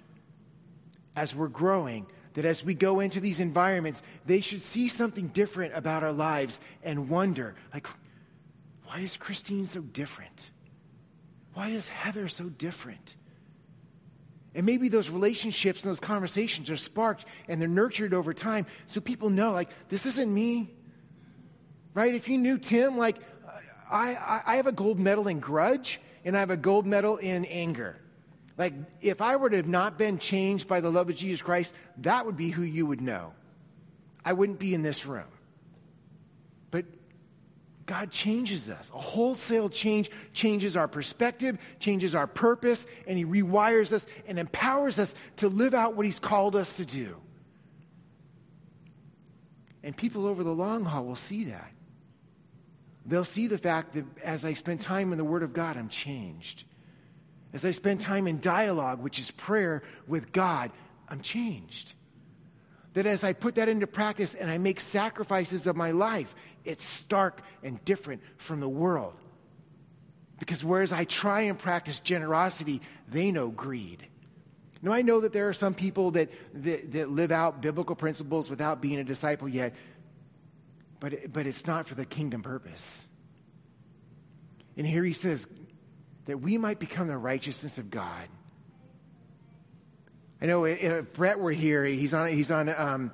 as 1.14 1.34
we're 1.34 1.48
growing 1.48 2.06
that 2.34 2.46
as 2.46 2.64
we 2.64 2.72
go 2.72 3.00
into 3.00 3.20
these 3.20 3.40
environments, 3.40 4.02
they 4.24 4.40
should 4.40 4.62
see 4.62 4.88
something 4.88 5.28
different 5.28 5.74
about 5.74 6.02
our 6.02 6.12
lives 6.12 6.58
and 6.82 7.10
wonder, 7.10 7.54
like, 7.74 7.86
why 8.84 9.00
is 9.00 9.18
Christine 9.18 9.66
so 9.66 9.80
different? 9.80 10.50
Why 11.54 11.68
is 11.68 11.88
Heather 11.88 12.28
so 12.28 12.44
different? 12.44 13.16
And 14.54 14.66
maybe 14.66 14.88
those 14.88 15.10
relationships 15.10 15.82
and 15.82 15.90
those 15.90 16.00
conversations 16.00 16.70
are 16.70 16.76
sparked 16.76 17.24
and 17.48 17.60
they're 17.60 17.68
nurtured 17.68 18.14
over 18.14 18.34
time 18.34 18.66
so 18.86 19.00
people 19.00 19.30
know, 19.30 19.52
like, 19.52 19.68
this 19.88 20.06
isn't 20.06 20.32
me. 20.32 20.70
Right? 21.94 22.14
If 22.14 22.28
you 22.28 22.38
knew 22.38 22.58
Tim, 22.58 22.96
like, 22.96 23.16
I, 23.90 24.14
I, 24.14 24.42
I 24.46 24.56
have 24.56 24.66
a 24.66 24.72
gold 24.72 24.98
medal 24.98 25.26
in 25.28 25.40
grudge, 25.40 26.00
and 26.24 26.36
I 26.36 26.40
have 26.40 26.50
a 26.50 26.56
gold 26.56 26.86
medal 26.86 27.16
in 27.16 27.44
anger. 27.46 27.96
Like, 28.56 28.74
if 29.00 29.20
I 29.20 29.36
were 29.36 29.50
to 29.50 29.56
have 29.56 29.66
not 29.66 29.98
been 29.98 30.18
changed 30.18 30.68
by 30.68 30.80
the 30.80 30.90
love 30.90 31.08
of 31.08 31.16
Jesus 31.16 31.42
Christ, 31.42 31.72
that 31.98 32.26
would 32.26 32.36
be 32.36 32.50
who 32.50 32.62
you 32.62 32.86
would 32.86 33.00
know. 33.00 33.32
I 34.24 34.34
wouldn't 34.34 34.58
be 34.58 34.74
in 34.74 34.82
this 34.82 35.06
room. 35.06 35.24
God 37.90 38.12
changes 38.12 38.70
us. 38.70 38.88
A 38.94 39.00
wholesale 39.00 39.68
change 39.68 40.12
changes 40.32 40.76
our 40.76 40.86
perspective, 40.86 41.58
changes 41.80 42.14
our 42.14 42.28
purpose, 42.28 42.86
and 43.04 43.18
He 43.18 43.24
rewires 43.24 43.90
us 43.90 44.06
and 44.28 44.38
empowers 44.38 44.96
us 44.96 45.12
to 45.38 45.48
live 45.48 45.74
out 45.74 45.96
what 45.96 46.06
He's 46.06 46.20
called 46.20 46.54
us 46.54 46.72
to 46.74 46.84
do. 46.84 47.16
And 49.82 49.96
people 49.96 50.24
over 50.24 50.44
the 50.44 50.52
long 50.52 50.84
haul 50.84 51.04
will 51.04 51.16
see 51.16 51.46
that. 51.46 51.72
They'll 53.06 53.24
see 53.24 53.48
the 53.48 53.58
fact 53.58 53.94
that 53.94 54.04
as 54.22 54.44
I 54.44 54.52
spend 54.52 54.80
time 54.80 55.10
in 55.10 55.18
the 55.18 55.24
Word 55.24 55.42
of 55.42 55.52
God, 55.52 55.76
I'm 55.76 55.88
changed. 55.88 56.62
As 57.52 57.64
I 57.64 57.72
spend 57.72 58.00
time 58.00 58.28
in 58.28 58.38
dialogue, 58.38 59.02
which 59.02 59.18
is 59.18 59.32
prayer 59.32 59.82
with 60.06 60.30
God, 60.30 60.70
I'm 61.08 61.22
changed. 61.22 61.94
That 62.94 63.06
as 63.06 63.22
I 63.22 63.32
put 63.32 63.54
that 63.54 63.68
into 63.68 63.86
practice 63.86 64.34
and 64.34 64.50
I 64.50 64.58
make 64.58 64.80
sacrifices 64.80 65.66
of 65.66 65.76
my 65.76 65.92
life, 65.92 66.34
it's 66.64 66.84
stark 66.84 67.40
and 67.62 67.82
different 67.84 68.22
from 68.36 68.60
the 68.60 68.68
world. 68.68 69.14
Because 70.38 70.64
whereas 70.64 70.90
I 70.90 71.04
try 71.04 71.42
and 71.42 71.58
practice 71.58 72.00
generosity, 72.00 72.80
they 73.08 73.30
know 73.30 73.48
greed. 73.48 74.06
Now, 74.82 74.92
I 74.92 75.02
know 75.02 75.20
that 75.20 75.32
there 75.32 75.48
are 75.48 75.52
some 75.52 75.74
people 75.74 76.12
that, 76.12 76.30
that, 76.54 76.92
that 76.92 77.10
live 77.10 77.30
out 77.30 77.60
biblical 77.60 77.94
principles 77.94 78.48
without 78.48 78.80
being 78.80 78.98
a 78.98 79.04
disciple 79.04 79.48
yet, 79.48 79.74
but, 80.98 81.32
but 81.32 81.46
it's 81.46 81.66
not 81.66 81.86
for 81.86 81.94
the 81.94 82.06
kingdom 82.06 82.42
purpose. 82.42 83.06
And 84.76 84.86
here 84.86 85.04
he 85.04 85.12
says 85.12 85.46
that 86.24 86.38
we 86.38 86.56
might 86.56 86.78
become 86.78 87.08
the 87.08 87.18
righteousness 87.18 87.76
of 87.76 87.90
God. 87.90 88.28
I 90.40 90.46
know 90.46 90.64
if 90.64 91.12
Brett 91.12 91.38
were 91.38 91.52
here, 91.52 91.84
he's 91.84 92.14
on, 92.14 92.28
he's 92.28 92.50
on 92.50 92.68
um, 92.70 93.12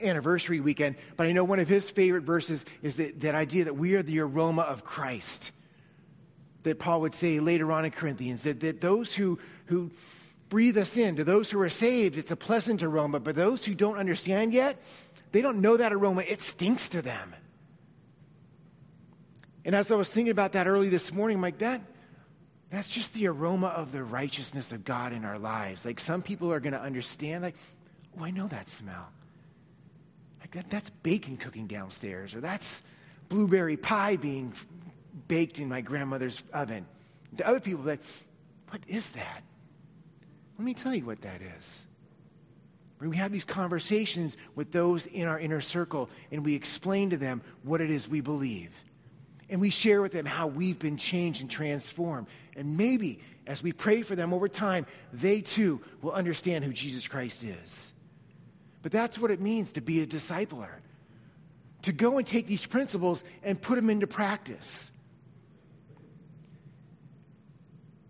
anniversary 0.00 0.60
weekend, 0.60 0.96
but 1.16 1.26
I 1.26 1.32
know 1.32 1.44
one 1.44 1.58
of 1.58 1.68
his 1.68 1.90
favorite 1.90 2.22
verses 2.22 2.64
is 2.82 2.96
that, 2.96 3.20
that 3.22 3.34
idea 3.34 3.64
that 3.64 3.74
we 3.74 3.94
are 3.94 4.02
the 4.02 4.20
aroma 4.20 4.62
of 4.62 4.84
Christ. 4.84 5.50
That 6.62 6.78
Paul 6.78 7.02
would 7.02 7.14
say 7.14 7.40
later 7.40 7.72
on 7.72 7.84
in 7.84 7.90
Corinthians, 7.90 8.42
that, 8.42 8.60
that 8.60 8.80
those 8.80 9.12
who, 9.12 9.38
who 9.66 9.90
breathe 10.48 10.78
us 10.78 10.96
in, 10.96 11.16
to 11.16 11.24
those 11.24 11.50
who 11.50 11.60
are 11.60 11.68
saved, 11.68 12.16
it's 12.16 12.30
a 12.30 12.36
pleasant 12.36 12.82
aroma, 12.82 13.20
but 13.20 13.34
those 13.34 13.64
who 13.64 13.74
don't 13.74 13.96
understand 13.96 14.54
yet, 14.54 14.80
they 15.32 15.42
don't 15.42 15.60
know 15.60 15.76
that 15.76 15.92
aroma. 15.92 16.22
It 16.22 16.40
stinks 16.40 16.88
to 16.90 17.02
them. 17.02 17.34
And 19.64 19.74
as 19.74 19.90
I 19.90 19.96
was 19.96 20.08
thinking 20.08 20.30
about 20.30 20.52
that 20.52 20.68
early 20.68 20.88
this 20.88 21.12
morning, 21.12 21.38
I'm 21.38 21.42
like, 21.42 21.58
that, 21.58 21.80
that's 22.74 22.88
just 22.88 23.12
the 23.12 23.28
aroma 23.28 23.68
of 23.68 23.92
the 23.92 24.02
righteousness 24.02 24.72
of 24.72 24.84
God 24.84 25.12
in 25.12 25.24
our 25.24 25.38
lives. 25.38 25.84
Like 25.84 26.00
some 26.00 26.22
people 26.22 26.52
are 26.52 26.60
going 26.60 26.72
to 26.72 26.80
understand, 26.80 27.42
like, 27.42 27.56
oh, 28.18 28.24
I 28.24 28.30
know 28.30 28.48
that 28.48 28.68
smell. 28.68 29.08
Like 30.40 30.52
that, 30.52 30.70
that's 30.70 30.90
bacon 30.90 31.36
cooking 31.36 31.66
downstairs, 31.66 32.34
or 32.34 32.40
that's 32.40 32.82
blueberry 33.28 33.76
pie 33.76 34.16
being 34.16 34.52
baked 35.28 35.58
in 35.58 35.68
my 35.68 35.80
grandmother's 35.80 36.42
oven. 36.52 36.86
To 37.36 37.46
other 37.46 37.60
people, 37.60 37.84
like, 37.84 38.02
what 38.70 38.82
is 38.86 39.08
that? 39.10 39.42
Let 40.58 40.64
me 40.64 40.74
tell 40.74 40.94
you 40.94 41.04
what 41.04 41.22
that 41.22 41.40
is. 41.42 41.86
When 42.98 43.10
we 43.10 43.16
have 43.16 43.32
these 43.32 43.44
conversations 43.44 44.36
with 44.54 44.72
those 44.72 45.06
in 45.06 45.26
our 45.26 45.38
inner 45.38 45.60
circle 45.60 46.08
and 46.30 46.44
we 46.44 46.54
explain 46.54 47.10
to 47.10 47.16
them 47.16 47.42
what 47.62 47.80
it 47.80 47.90
is 47.90 48.08
we 48.08 48.20
believe. 48.20 48.70
And 49.50 49.60
we 49.60 49.70
share 49.70 50.00
with 50.00 50.12
them 50.12 50.24
how 50.24 50.46
we've 50.46 50.78
been 50.78 50.96
changed 50.96 51.40
and 51.40 51.50
transformed. 51.50 52.28
And 52.56 52.76
maybe 52.76 53.20
as 53.46 53.62
we 53.62 53.72
pray 53.72 54.02
for 54.02 54.16
them 54.16 54.32
over 54.32 54.48
time, 54.48 54.86
they 55.12 55.40
too 55.40 55.80
will 56.02 56.12
understand 56.12 56.64
who 56.64 56.72
Jesus 56.72 57.08
Christ 57.08 57.44
is. 57.44 57.92
But 58.82 58.92
that's 58.92 59.18
what 59.18 59.30
it 59.30 59.40
means 59.40 59.72
to 59.72 59.80
be 59.80 60.02
a 60.02 60.06
discipler 60.06 60.68
to 61.84 61.92
go 61.92 62.16
and 62.16 62.26
take 62.26 62.46
these 62.46 62.64
principles 62.64 63.22
and 63.42 63.60
put 63.60 63.76
them 63.76 63.90
into 63.90 64.06
practice. 64.06 64.90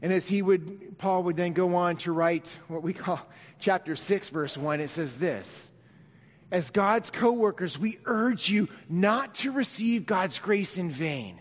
And 0.01 0.13
as 0.13 0.29
he 0.29 0.43
would, 0.43 0.97
Paul 0.99 1.25
would 1.25 1.37
then 1.37 1.55
go 1.55 1.75
on 1.75 1.97
to 1.99 2.13
write 2.13 2.47
what 2.69 2.83
we 2.83 2.93
call 2.93 3.21
chapter 3.59 3.97
6, 3.97 4.29
verse 4.29 4.57
1, 4.57 4.81
it 4.81 4.91
says 4.91 5.15
this 5.15 5.71
As 6.53 6.71
God's 6.71 7.11
co 7.11 7.33
workers, 7.33 7.79
we 7.79 7.99
urge 8.05 8.49
you 8.49 8.69
not 8.89 9.35
to 9.37 9.51
receive 9.51 10.07
God's 10.07 10.39
grace 10.39 10.77
in 10.77 10.91
vain. 10.91 11.41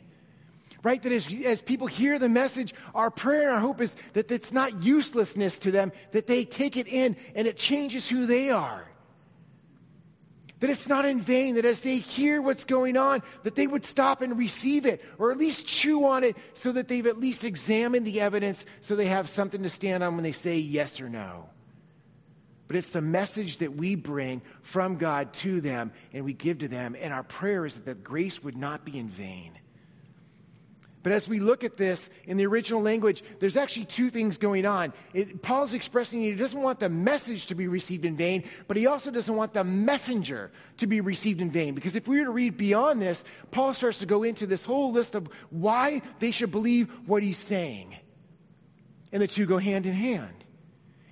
Right? 0.83 1.01
That 1.01 1.11
as, 1.11 1.27
as 1.45 1.61
people 1.61 1.87
hear 1.87 2.19
the 2.19 2.29
message, 2.29 2.73
our 2.93 3.09
prayer 3.09 3.43
and 3.43 3.51
our 3.51 3.61
hope 3.61 3.79
is 3.81 3.95
that 4.13 4.29
it's 4.29 4.51
not 4.51 4.83
uselessness 4.83 5.57
to 5.59 5.71
them, 5.71 5.93
that 6.11 6.27
they 6.27 6.43
take 6.43 6.75
it 6.75 6.87
in 6.87 7.15
and 7.35 7.47
it 7.47 7.57
changes 7.57 8.07
who 8.07 8.25
they 8.25 8.49
are 8.49 8.85
that 10.63 10.69
it's 10.69 10.87
not 10.87 11.03
in 11.03 11.19
vain, 11.19 11.55
that 11.55 11.65
as 11.65 11.81
they 11.81 11.97
hear 11.97 12.41
what's 12.41 12.63
going 12.63 12.95
on, 12.95 13.21
that 13.43 13.53
they 13.53 13.67
would 13.67 13.83
stop 13.83 14.21
and 14.21 14.37
receive 14.37 14.85
it, 14.85 15.03
or 15.17 15.29
at 15.29 15.37
least 15.37 15.67
chew 15.67 16.05
on 16.05 16.23
it 16.23 16.37
so 16.53 16.71
that 16.71 16.87
they've 16.87 17.05
at 17.05 17.17
least 17.17 17.43
examined 17.43 18.07
the 18.07 18.21
evidence 18.21 18.65
so 18.79 18.95
they 18.95 19.07
have 19.07 19.27
something 19.27 19.61
to 19.63 19.69
stand 19.69 20.03
on 20.03 20.15
when 20.15 20.23
they 20.23 20.31
say 20.31 20.57
yes 20.57 21.01
or 21.01 21.09
no. 21.09 21.49
But 22.69 22.77
it's 22.77 22.91
the 22.91 23.01
message 23.01 23.57
that 23.57 23.75
we 23.75 23.95
bring 23.95 24.41
from 24.61 24.95
God 24.95 25.33
to 25.33 25.59
them 25.59 25.91
and 26.13 26.23
we 26.23 26.31
give 26.31 26.59
to 26.59 26.69
them, 26.69 26.95
and 26.97 27.13
our 27.13 27.23
prayer 27.23 27.65
is 27.65 27.75
that 27.75 27.83
the 27.83 27.93
grace 27.93 28.41
would 28.41 28.55
not 28.55 28.85
be 28.85 28.97
in 28.97 29.09
vain. 29.09 29.59
But 31.03 31.11
as 31.11 31.27
we 31.27 31.41
look 31.41 31.65
at 31.65 31.75
this 31.75 32.09
in 32.25 32.37
the 32.37 32.45
original 32.45 32.81
language, 32.81 33.23
there's 33.39 33.57
actually 33.57 33.85
two 33.85 34.09
things 34.09 34.37
going 34.37 34.65
on. 34.65 34.93
It, 35.13 35.41
Paul's 35.41 35.73
expressing 35.73 36.21
he 36.21 36.33
doesn't 36.33 36.59
want 36.59 36.79
the 36.79 36.87
message 36.87 37.47
to 37.47 37.55
be 37.55 37.67
received 37.67 38.05
in 38.05 38.15
vain, 38.15 38.45
but 38.69 38.77
he 38.77 38.87
also 38.87 39.11
doesn't 39.11 39.35
want 39.35 39.53
the 39.53 39.65
messenger 39.65 40.49
to 40.77 40.87
be 40.87 41.01
received 41.01 41.41
in 41.41 41.51
vain. 41.51 41.75
Because 41.75 41.95
if 41.95 42.07
we 42.07 42.19
were 42.19 42.25
to 42.25 42.31
read 42.31 42.55
beyond 42.55 43.01
this, 43.01 43.23
Paul 43.51 43.73
starts 43.73 43.99
to 43.99 44.05
go 44.05 44.23
into 44.23 44.47
this 44.47 44.63
whole 44.63 44.93
list 44.93 45.13
of 45.13 45.27
why 45.49 46.01
they 46.19 46.31
should 46.31 46.51
believe 46.51 46.89
what 47.05 47.21
he's 47.21 47.37
saying. 47.37 47.95
And 49.11 49.21
the 49.21 49.27
two 49.27 49.45
go 49.45 49.57
hand 49.57 49.85
in 49.85 49.93
hand. 49.93 50.45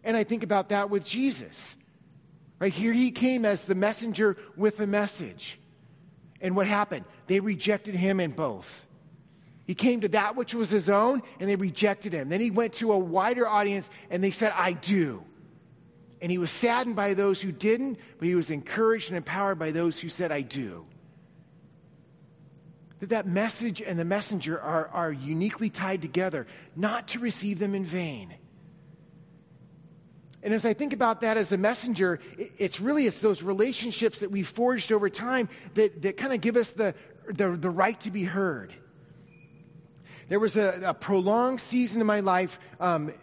And 0.06 0.16
I 0.16 0.24
think 0.24 0.44
about 0.44 0.70
that 0.70 0.90
with 0.90 1.06
Jesus. 1.06 1.76
Right 2.60 2.74
here, 2.74 2.94
he 2.94 3.12
came 3.12 3.44
as 3.44 3.64
the 3.64 3.76
messenger 3.76 4.38
with 4.56 4.78
the 4.78 4.88
message. 4.88 5.60
And 6.40 6.56
what 6.56 6.66
happened? 6.66 7.06
They 7.28 7.42
rejected 7.42 7.94
him 7.94 8.22
in 8.22 8.32
both. 8.32 8.86
He 9.72 9.76
came 9.76 10.02
to 10.02 10.10
that 10.10 10.36
which 10.36 10.54
was 10.54 10.70
his 10.70 10.90
own, 10.90 11.22
and 11.40 11.50
they 11.50 11.56
rejected 11.56 12.12
him. 12.12 12.28
Then 12.28 12.42
he 12.42 12.52
went 12.52 12.74
to 12.74 12.92
a 12.92 13.00
wider 13.00 13.48
audience, 13.48 13.90
and 14.10 14.22
they 14.22 14.32
said, 14.32 14.52
I 14.54 14.74
do. 14.74 15.24
And 16.22 16.30
he 16.30 16.38
was 16.38 16.52
saddened 16.52 16.98
by 16.98 17.14
those 17.14 17.42
who 17.42 17.54
didn't, 17.54 17.98
but 18.20 18.28
he 18.28 18.36
was 18.36 18.50
encouraged 18.50 19.12
and 19.12 19.16
empowered 19.16 19.60
by 19.60 19.72
those 19.72 19.98
who 19.98 20.10
said, 20.10 20.30
I 20.30 20.42
do. 20.42 20.88
That 23.00 23.12
that 23.12 23.28
message 23.28 23.82
and 23.82 23.98
the 23.98 24.04
messenger 24.04 24.60
are, 24.60 24.90
are 24.90 25.14
uniquely 25.14 25.70
tied 25.70 26.02
together, 26.02 26.48
not 26.76 27.08
to 27.08 27.20
receive 27.20 27.58
them 27.58 27.74
in 27.74 27.86
vain. 27.86 28.36
And 30.44 30.54
as 30.54 30.66
I 30.66 30.74
think 30.74 30.92
about 30.92 31.22
that 31.22 31.38
as 31.38 31.48
the 31.48 31.58
messenger, 31.58 32.20
it's 32.38 32.82
really 32.82 33.08
it's 33.08 33.20
those 33.20 33.42
relationships 33.42 34.20
that 34.20 34.32
we've 34.32 34.50
forged 34.50 34.92
over 34.92 35.10
time 35.10 35.48
that, 35.76 36.02
that 36.02 36.18
kind 36.18 36.34
of 36.34 36.42
give 36.42 36.58
us 36.58 36.72
the, 36.72 36.94
the, 37.30 37.52
the 37.52 37.70
right 37.70 37.98
to 38.02 38.12
be 38.12 38.26
heard 38.26 38.74
there 40.30 40.40
was 40.40 40.56
a, 40.56 40.82
a 40.86 40.94
prolonged 40.94 41.62
season 41.62 42.02
in 42.02 42.08
my 42.08 42.20
life, 42.20 42.60
um, 42.80 43.14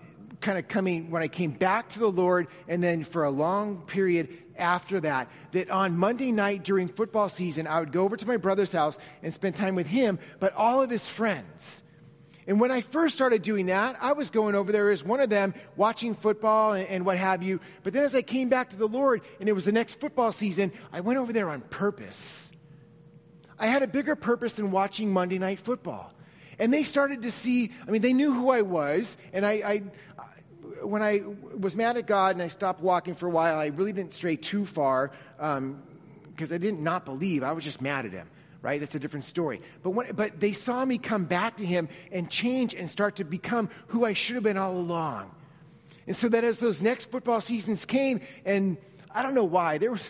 kind 0.41 0.59
of 0.59 0.69
coming 0.69 1.11
when 1.11 1.23
I 1.23 1.29
came 1.29 1.51
back 1.51 1.89
to 1.91 1.99
the 1.99 2.11
Lord, 2.11 2.49
and 2.69 2.83
then 2.83 3.05
for 3.05 3.25
a 3.25 3.31
long 3.31 3.83
period 3.83 4.37
after 4.57 5.01
that, 5.01 5.29
that 5.53 5.71
on 5.71 5.97
Monday 5.97 6.33
night 6.33 6.65
during 6.65 6.89
football 6.89 7.29
season, 7.29 7.67
I 7.67 7.81
would 7.81 7.93
go 7.93 8.05
over 8.05 8.17
to 8.17 8.27
my 8.27 8.37
brother's 8.37 8.73
house 8.73 8.99
and 9.23 9.33
spend 9.33 9.57
time 9.57 9.75
with 9.75 9.87
him, 9.87 10.19
but 10.41 10.55
all 10.55 10.83
of 10.83 10.91
his 10.91 11.07
friends. 11.07 11.83
And 12.49 12.61
when 12.61 12.71
I 12.71 12.81
first 12.81 13.15
started 13.15 13.43
doing 13.43 13.67
that, 13.67 13.97
I 14.01 14.13
was 14.13 14.31
going 14.31 14.55
over 14.55 14.73
there 14.73 14.91
as 14.91 15.05
one 15.05 15.21
of 15.21 15.29
them, 15.29 15.53
watching 15.77 16.15
football 16.15 16.73
and, 16.73 16.89
and, 16.89 17.05
what 17.05 17.19
have 17.19 17.43
you. 17.43 17.61
But 17.83 17.93
then 17.93 18.05
as 18.05 18.15
I 18.15 18.23
came 18.23 18.49
back 18.49 18.71
to 18.71 18.77
the 18.77 18.89
Lord 18.89 19.21
and 19.39 19.51
it 19.51 19.53
was 19.53 19.67
the 19.67 19.73
next 19.73 20.01
football 20.01 20.33
season, 20.33 20.73
I 20.91 21.01
went 21.01 21.19
over 21.19 21.31
there 21.31 21.51
on 21.51 21.61
purpose. 21.61 22.51
I 23.59 23.67
had 23.67 23.83
a 23.83 23.87
bigger 23.87 24.17
purpose 24.17 24.55
than 24.55 24.71
watching 24.71 25.13
Monday 25.13 25.39
night 25.39 25.61
football. 25.61 26.11
And 26.59 26.73
they 26.73 26.83
started 26.83 27.23
to 27.23 27.31
see, 27.31 27.73
I 27.87 27.90
mean, 27.90 28.03
they 28.03 28.12
knew 28.12 28.33
who 28.33 28.51
I 28.51 28.62
was. 28.62 29.16
And 29.33 29.47
I, 29.47 29.53
I 29.53 29.83
when 30.83 31.03
I 31.03 31.23
was 31.59 31.77
mad 31.77 31.97
at 31.97 32.07
God 32.07 32.37
and 32.37 32.42
I 32.42 32.49
stopped 32.49 32.81
walking 32.81 33.14
for 33.14 33.27
a 33.27 33.31
while, 33.31 33.59
I 33.59 33.66
really 33.66 33.92
didn't 33.92 34.12
stray 34.12 34.37
too 34.37 34.66
far 34.66 35.12
because 35.37 35.59
um, 35.59 35.83
I 36.40 36.59
didn't 36.59 36.81
not 36.81 37.05
believe. 37.05 37.42
I 37.42 37.53
was 37.53 37.64
just 37.64 37.81
mad 37.81 38.07
at 38.07 38.12
him, 38.12 38.29
right? 38.62 38.81
That's 38.81 38.94
a 38.94 38.99
different 38.99 39.25
story. 39.25 39.61
But, 39.83 39.90
when, 39.90 40.12
but 40.14 40.40
they 40.40 40.53
saw 40.53 40.85
me 40.85 40.99
come 40.99 41.25
back 41.25 41.57
to 41.59 41.64
him 41.64 41.88
and 42.12 42.31
change 42.31 42.75
and 42.75 42.88
start 42.88 43.16
to 43.16 43.25
become 43.25 43.71
who 43.88 44.05
I 44.05 44.12
should 44.12 44.35
have 44.35 44.44
been 44.44 44.59
all 44.59 44.77
along. 44.77 45.31
And 46.07 46.16
so 46.16 46.29
that 46.29 46.44
as 46.44 46.59
those 46.59 46.81
next 46.81 47.11
football 47.11 47.40
seasons 47.40 47.85
came, 47.85 48.21
and 48.44 48.79
I 49.11 49.23
don't 49.23 49.35
know 49.35 49.44
why, 49.44 49.79
there 49.79 49.90
was, 49.90 50.09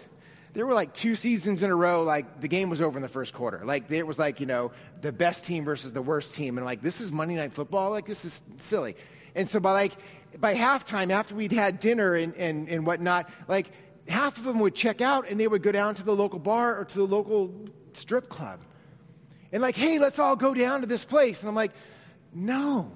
there 0.55 0.67
were 0.67 0.75
like 0.75 0.95
two 0.95 1.15
seasons 1.15 1.63
in 1.63 1.71
a 1.71 1.75
row, 1.75 2.03
like 2.03 2.41
the 2.41 2.49
game 2.49 2.71
was 2.71 2.81
over 2.81 2.99
in 2.99 3.03
the 3.03 3.09
first 3.09 3.35
quarter. 3.35 3.63
Like 3.65 3.91
it 3.91 4.07
was 4.07 4.19
like, 4.19 4.41
you 4.41 4.47
know, 4.47 4.73
the 5.01 5.13
best 5.13 5.45
team 5.45 5.65
versus 5.65 5.93
the 5.93 6.03
worst 6.03 6.35
team. 6.35 6.57
And 6.59 6.65
like, 6.65 6.83
this 6.83 7.01
is 7.01 7.13
Monday 7.13 7.35
Night 7.37 7.53
Football? 7.53 7.91
Like, 7.91 8.07
this 8.07 8.25
is 8.25 8.41
silly. 8.59 8.97
And 9.35 9.49
so 9.49 9.61
by 9.61 9.73
like, 9.73 9.93
by 10.41 10.55
halftime, 10.55 11.11
after 11.11 11.35
we'd 11.35 11.53
had 11.53 11.81
dinner 11.81 12.15
and, 12.15 12.35
and, 12.37 12.69
and 12.69 12.87
whatnot, 12.87 13.31
like 13.47 13.71
half 14.09 14.39
of 14.39 14.45
them 14.45 14.59
would 14.61 14.75
check 14.75 15.01
out 15.01 15.29
and 15.29 15.39
they 15.39 15.47
would 15.47 15.63
go 15.63 15.73
down 15.73 15.95
to 15.97 16.03
the 16.03 16.15
local 16.15 16.39
bar 16.39 16.79
or 16.79 16.85
to 16.85 16.99
the 16.99 17.07
local 17.07 17.55
strip 17.93 18.29
club. 18.29 18.61
And 19.53 19.63
like, 19.63 19.77
hey, 19.77 19.99
let's 19.99 20.19
all 20.19 20.37
go 20.37 20.55
down 20.55 20.81
to 20.81 20.87
this 20.87 21.05
place. 21.05 21.41
And 21.41 21.49
I'm 21.49 21.55
like, 21.55 21.73
no. 22.35 22.91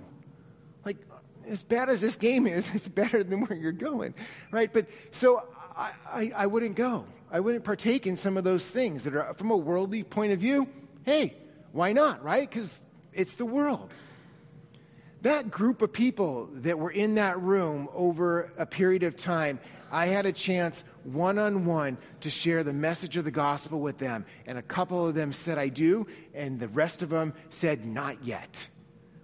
Like, 0.85 0.99
as 1.47 1.63
bad 1.63 1.89
as 1.89 2.01
this 2.01 2.17
game 2.17 2.47
is, 2.47 2.69
it's 2.75 2.89
better 2.89 3.23
than 3.23 3.43
where 3.47 3.59
you're 3.59 3.73
going, 3.73 4.15
right? 4.51 4.73
But 4.73 4.87
so 5.11 5.43
I, 5.77 5.93
I, 6.07 6.33
I 6.37 6.47
wouldn't 6.47 6.77
go. 6.77 7.05
I 7.31 7.41
wouldn't 7.41 7.65
partake 7.65 8.07
in 8.07 8.17
some 8.17 8.37
of 8.37 8.45
those 8.45 8.69
things 8.69 9.05
that 9.05 9.15
are, 9.15 9.35
from 9.35 9.51
a 9.51 9.57
worldly 9.57 10.05
point 10.05 10.33
of 10.33 10.39
view, 10.39 10.69
hey, 11.05 11.35
why 11.73 11.93
not, 11.93 12.23
right? 12.23 12.49
Because 12.49 12.81
it's 13.13 13.35
the 13.35 13.47
world. 13.47 13.91
That 15.23 15.51
group 15.51 15.83
of 15.83 15.93
people 15.93 16.51
that 16.53 16.79
were 16.79 16.91
in 16.91 17.15
that 17.15 17.41
room 17.41 17.89
over 17.95 18.53
a 18.59 18.67
period 18.67 19.03
of 19.03 19.17
time, 19.17 19.61
I 19.91 20.07
had 20.07 20.27
a 20.27 20.33
chance 20.33 20.83
one 21.05 21.39
on 21.39 21.65
one 21.65 21.97
to 22.21 22.31
share 22.31 22.65
the 22.65 22.73
message 22.73 23.17
of 23.17 23.25
the 23.25 23.31
gospel 23.31 23.81
with 23.81 23.99
them. 23.99 24.27
And 24.47 24.59
a 24.59 24.63
couple 24.63 25.07
of 25.07 25.15
them 25.15 25.33
said, 25.33 25.59
I 25.59 25.69
do, 25.69 26.07
and 26.35 26.59
the 26.59 26.69
rest 26.69 27.03
of 27.03 27.11
them 27.11 27.35
said, 27.51 27.85
not 27.85 28.25
yet. 28.25 28.69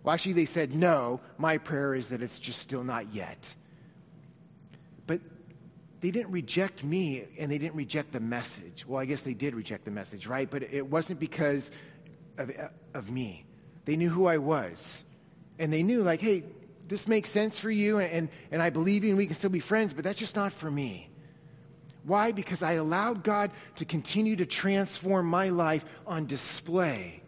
Well, 0.02 0.14
actually, 0.14 0.34
they 0.34 0.44
said, 0.44 0.72
no. 0.74 1.20
My 1.36 1.58
prayer 1.58 1.94
is 1.94 2.08
that 2.08 2.22
it's 2.22 2.38
just 2.38 2.60
still 2.60 2.84
not 2.84 3.12
yet. 3.12 3.54
But 5.06 5.20
they 6.00 6.10
didn't 6.10 6.30
reject 6.30 6.84
me 6.84 7.24
and 7.38 7.50
they 7.50 7.58
didn't 7.58 7.76
reject 7.76 8.12
the 8.12 8.20
message. 8.20 8.84
Well, 8.86 9.00
I 9.00 9.04
guess 9.04 9.22
they 9.22 9.34
did 9.34 9.54
reject 9.54 9.84
the 9.84 9.90
message, 9.90 10.26
right? 10.26 10.48
But 10.48 10.62
it 10.62 10.86
wasn't 10.86 11.18
because 11.18 11.70
of, 12.36 12.52
of 12.94 13.10
me. 13.10 13.44
They 13.84 13.96
knew 13.96 14.10
who 14.10 14.26
I 14.26 14.38
was. 14.38 15.04
And 15.58 15.72
they 15.72 15.82
knew, 15.82 16.02
like, 16.02 16.20
hey, 16.20 16.44
this 16.86 17.08
makes 17.08 17.30
sense 17.30 17.58
for 17.58 17.70
you 17.70 17.98
and, 17.98 18.12
and, 18.12 18.28
and 18.50 18.62
I 18.62 18.70
believe 18.70 19.04
you 19.04 19.10
and 19.10 19.18
we 19.18 19.26
can 19.26 19.34
still 19.34 19.50
be 19.50 19.60
friends, 19.60 19.92
but 19.92 20.04
that's 20.04 20.18
just 20.18 20.36
not 20.36 20.52
for 20.52 20.70
me. 20.70 21.10
Why? 22.04 22.32
Because 22.32 22.62
I 22.62 22.72
allowed 22.72 23.22
God 23.22 23.50
to 23.76 23.84
continue 23.84 24.36
to 24.36 24.46
transform 24.46 25.26
my 25.26 25.50
life 25.50 25.84
on 26.06 26.26
display, 26.26 27.22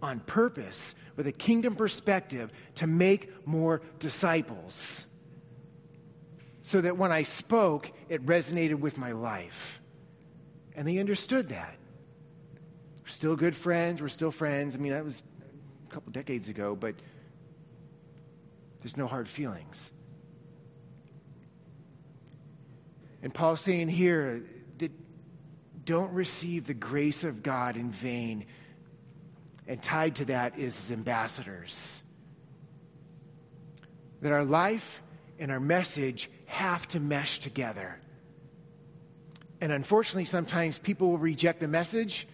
on 0.00 0.20
purpose, 0.20 0.94
with 1.16 1.26
a 1.26 1.32
kingdom 1.32 1.74
perspective 1.74 2.52
to 2.76 2.86
make 2.86 3.46
more 3.46 3.82
disciples 3.98 5.04
so 6.62 6.80
that 6.80 6.96
when 6.96 7.12
I 7.12 7.22
spoke, 7.22 7.92
it 8.08 8.24
resonated 8.26 8.80
with 8.80 8.98
my 8.98 9.12
life. 9.12 9.80
And 10.74 10.86
they 10.86 10.98
understood 10.98 11.48
that. 11.50 11.76
We're 13.02 13.08
still 13.08 13.36
good 13.36 13.56
friends. 13.56 14.00
We're 14.00 14.08
still 14.08 14.30
friends. 14.30 14.74
I 14.74 14.78
mean, 14.78 14.92
that 14.92 15.04
was 15.04 15.22
a 15.88 15.92
couple 15.94 16.12
decades 16.12 16.48
ago, 16.48 16.76
but 16.76 16.94
there's 18.80 18.96
no 18.96 19.06
hard 19.06 19.28
feelings. 19.28 19.90
And 23.22 23.34
Paul's 23.34 23.60
saying 23.60 23.88
here 23.88 24.42
that 24.78 24.92
don't 25.84 26.12
receive 26.12 26.66
the 26.66 26.74
grace 26.74 27.24
of 27.24 27.42
God 27.42 27.76
in 27.76 27.90
vain. 27.90 28.46
And 29.66 29.82
tied 29.82 30.16
to 30.16 30.26
that 30.26 30.58
is 30.58 30.76
his 30.76 30.92
ambassadors. 30.92 32.02
That 34.20 34.32
our 34.32 34.44
life 34.44 35.02
and 35.38 35.50
our 35.50 35.60
message 35.60 36.30
have 36.48 36.88
to 36.88 36.98
mesh 36.98 37.40
together. 37.40 38.00
And 39.60 39.70
unfortunately, 39.70 40.24
sometimes 40.24 40.78
people 40.78 41.10
will 41.10 41.18
reject 41.18 41.60
the 41.60 41.68
message, 41.68 42.26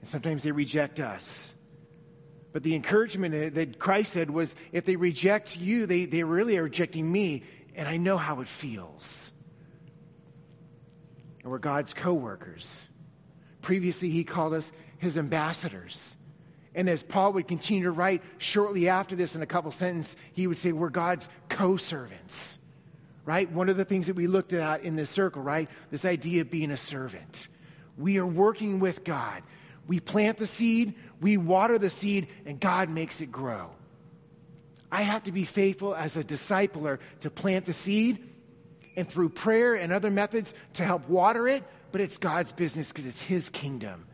and 0.00 0.08
sometimes 0.08 0.42
they 0.42 0.50
reject 0.50 0.98
us. 0.98 1.54
But 2.52 2.62
the 2.62 2.74
encouragement 2.74 3.54
that 3.54 3.78
Christ 3.78 4.12
said 4.12 4.30
was 4.30 4.54
if 4.72 4.84
they 4.84 4.96
reject 4.96 5.56
you, 5.56 5.86
they, 5.86 6.04
they 6.04 6.24
really 6.24 6.56
are 6.58 6.64
rejecting 6.64 7.10
me, 7.10 7.44
and 7.74 7.88
I 7.88 7.96
know 7.96 8.16
how 8.16 8.40
it 8.40 8.48
feels. 8.48 9.32
And 11.42 11.50
we're 11.50 11.58
God's 11.58 11.94
co 11.94 12.12
workers. 12.12 12.86
Previously, 13.62 14.10
he 14.10 14.24
called 14.24 14.52
us 14.52 14.70
his 14.98 15.16
ambassadors. 15.16 16.16
And 16.74 16.88
as 16.88 17.04
Paul 17.04 17.34
would 17.34 17.46
continue 17.46 17.84
to 17.84 17.92
write 17.92 18.22
shortly 18.38 18.88
after 18.88 19.14
this 19.14 19.36
in 19.36 19.42
a 19.42 19.46
couple 19.46 19.70
sentences, 19.70 20.16
he 20.32 20.48
would 20.48 20.56
say, 20.56 20.72
We're 20.72 20.90
God's 20.90 21.28
co 21.48 21.76
servants 21.76 22.58
right? 23.24 23.50
One 23.50 23.68
of 23.68 23.76
the 23.76 23.84
things 23.84 24.06
that 24.06 24.16
we 24.16 24.26
looked 24.26 24.52
at 24.52 24.82
in 24.82 24.96
this 24.96 25.10
circle, 25.10 25.42
right? 25.42 25.68
This 25.90 26.04
idea 26.04 26.42
of 26.42 26.50
being 26.50 26.70
a 26.70 26.76
servant. 26.76 27.48
We 27.96 28.18
are 28.18 28.26
working 28.26 28.80
with 28.80 29.04
God. 29.04 29.42
We 29.86 30.00
plant 30.00 30.38
the 30.38 30.46
seed, 30.46 30.94
we 31.20 31.36
water 31.36 31.78
the 31.78 31.90
seed, 31.90 32.28
and 32.46 32.58
God 32.58 32.88
makes 32.88 33.20
it 33.20 33.30
grow. 33.30 33.70
I 34.90 35.02
have 35.02 35.24
to 35.24 35.32
be 35.32 35.44
faithful 35.44 35.94
as 35.94 36.16
a 36.16 36.24
discipler 36.24 36.98
to 37.20 37.30
plant 37.30 37.66
the 37.66 37.72
seed 37.72 38.30
and 38.96 39.08
through 39.08 39.30
prayer 39.30 39.74
and 39.74 39.92
other 39.92 40.10
methods 40.10 40.54
to 40.74 40.84
help 40.84 41.08
water 41.08 41.48
it, 41.48 41.64
but 41.92 42.00
it's 42.00 42.16
God's 42.16 42.52
business 42.52 42.88
because 42.88 43.04
it's 43.04 43.22
His 43.22 43.50
kingdom. 43.50 44.06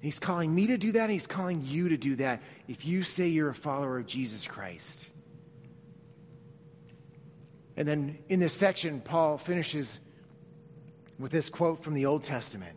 He's 0.00 0.18
calling 0.18 0.54
me 0.54 0.66
to 0.66 0.76
do 0.76 0.92
that, 0.92 1.04
and 1.04 1.12
He's 1.12 1.26
calling 1.26 1.62
you 1.64 1.88
to 1.90 1.96
do 1.96 2.16
that 2.16 2.42
if 2.68 2.84
you 2.84 3.04
say 3.04 3.28
you're 3.28 3.48
a 3.48 3.54
follower 3.54 3.98
of 3.98 4.06
Jesus 4.06 4.46
Christ. 4.46 5.08
And 7.76 7.88
then 7.88 8.18
in 8.28 8.40
this 8.40 8.52
section, 8.52 9.00
Paul 9.00 9.38
finishes 9.38 9.98
with 11.18 11.32
this 11.32 11.48
quote 11.48 11.82
from 11.82 11.94
the 11.94 12.06
Old 12.06 12.24
Testament. 12.24 12.76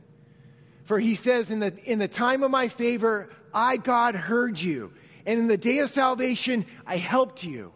For 0.86 1.00
he 1.00 1.16
says, 1.16 1.52
in 1.52 1.60
the, 1.60 1.74
in 1.84 2.00
the 2.00 2.08
time 2.08 2.44
of 2.44 2.52
my 2.52 2.68
favor, 2.68 3.30
I, 3.54 3.78
God, 3.78 4.16
heard 4.16 4.60
you. 4.60 4.94
And 5.26 5.40
in 5.40 5.48
the 5.48 5.58
day 5.58 5.80
of 5.80 5.90
salvation, 5.90 6.66
I 6.86 6.98
helped 6.98 7.44
you. 7.44 7.74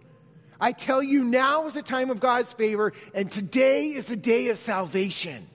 I 0.59 0.71
tell 0.71 1.01
you, 1.01 1.23
now 1.23 1.67
is 1.67 1.73
the 1.73 1.81
time 1.81 2.09
of 2.09 2.19
God's 2.19 2.53
favor, 2.53 2.93
and 3.13 3.31
today 3.31 3.87
is 3.87 4.05
the 4.05 4.15
day 4.15 4.49
of 4.49 4.59
salvation. 4.59 5.47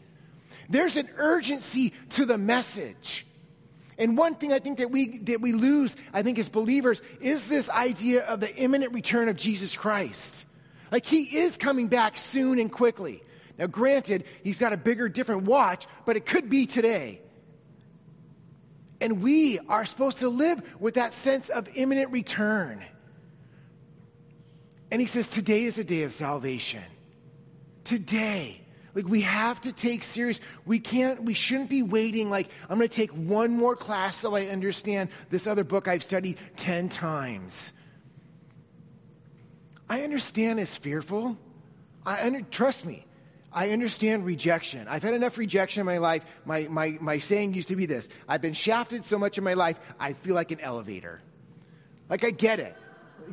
There's 0.68 0.96
an 0.96 1.08
urgency 1.16 1.92
to 2.10 2.26
the 2.26 2.36
message. 2.36 3.24
And 3.98 4.18
one 4.18 4.34
thing 4.34 4.52
I 4.52 4.58
think 4.58 4.78
that 4.78 4.90
we, 4.90 5.18
that 5.18 5.40
we 5.40 5.52
lose, 5.52 5.96
I 6.12 6.22
think, 6.22 6.38
as 6.38 6.48
believers, 6.48 7.00
is 7.20 7.44
this 7.44 7.68
idea 7.68 8.24
of 8.24 8.40
the 8.40 8.54
imminent 8.54 8.92
return 8.92 9.28
of 9.28 9.36
Jesus 9.36 9.76
Christ. 9.76 10.45
Like 10.90 11.06
he 11.06 11.38
is 11.38 11.56
coming 11.56 11.88
back 11.88 12.16
soon 12.16 12.58
and 12.58 12.70
quickly. 12.70 13.22
Now, 13.58 13.66
granted, 13.66 14.24
he's 14.42 14.58
got 14.58 14.72
a 14.72 14.76
bigger, 14.76 15.08
different 15.08 15.44
watch, 15.44 15.86
but 16.04 16.16
it 16.16 16.26
could 16.26 16.50
be 16.50 16.66
today. 16.66 17.20
And 19.00 19.22
we 19.22 19.58
are 19.58 19.84
supposed 19.84 20.18
to 20.18 20.28
live 20.28 20.62
with 20.80 20.94
that 20.94 21.12
sense 21.12 21.48
of 21.48 21.68
imminent 21.74 22.12
return. 22.12 22.84
And 24.90 25.00
he 25.00 25.06
says, 25.06 25.28
Today 25.28 25.64
is 25.64 25.78
a 25.78 25.84
day 25.84 26.02
of 26.02 26.12
salvation. 26.12 26.84
Today. 27.84 28.62
Like 28.94 29.06
we 29.06 29.20
have 29.22 29.60
to 29.62 29.72
take 29.72 30.04
serious. 30.04 30.40
We 30.64 30.80
can't, 30.80 31.22
we 31.22 31.34
shouldn't 31.34 31.68
be 31.68 31.82
waiting 31.82 32.30
like, 32.30 32.48
I'm 32.68 32.78
going 32.78 32.88
to 32.88 32.94
take 32.94 33.10
one 33.10 33.52
more 33.52 33.76
class 33.76 34.16
so 34.16 34.34
I 34.34 34.46
understand 34.46 35.10
this 35.28 35.46
other 35.46 35.64
book 35.64 35.86
I've 35.86 36.02
studied 36.02 36.38
10 36.56 36.88
times. 36.88 37.74
I 39.88 40.02
understand 40.02 40.60
it's 40.60 40.76
fearful. 40.76 41.36
I 42.04 42.26
under, 42.26 42.42
trust 42.42 42.84
me. 42.84 43.04
I 43.52 43.70
understand 43.70 44.26
rejection. 44.26 44.86
I've 44.86 45.02
had 45.02 45.14
enough 45.14 45.38
rejection 45.38 45.80
in 45.80 45.86
my 45.86 45.98
life. 45.98 46.24
My, 46.44 46.66
my, 46.68 46.98
my 47.00 47.18
saying 47.18 47.54
used 47.54 47.68
to 47.68 47.76
be 47.76 47.86
this 47.86 48.08
I've 48.28 48.42
been 48.42 48.52
shafted 48.52 49.04
so 49.04 49.18
much 49.18 49.38
in 49.38 49.44
my 49.44 49.54
life, 49.54 49.78
I 49.98 50.12
feel 50.12 50.34
like 50.34 50.50
an 50.50 50.60
elevator. 50.60 51.22
Like, 52.08 52.22
I 52.22 52.30
get 52.30 52.60
it. 52.60 52.76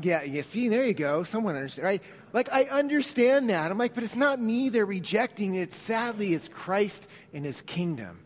Yeah, 0.02 0.24
you 0.24 0.42
see, 0.42 0.70
there 0.70 0.86
you 0.86 0.94
go. 0.94 1.24
Someone 1.24 1.56
understands, 1.56 1.86
right? 1.86 2.02
Like, 2.32 2.52
I 2.52 2.64
understand 2.64 3.50
that. 3.50 3.70
I'm 3.70 3.78
like, 3.78 3.94
but 3.94 4.04
it's 4.04 4.16
not 4.16 4.42
me 4.42 4.70
they're 4.70 4.86
rejecting. 4.86 5.56
It's 5.56 5.76
sadly, 5.76 6.34
it's 6.34 6.48
Christ 6.48 7.06
and 7.34 7.46
his 7.46 7.62
kingdom. 7.62 8.20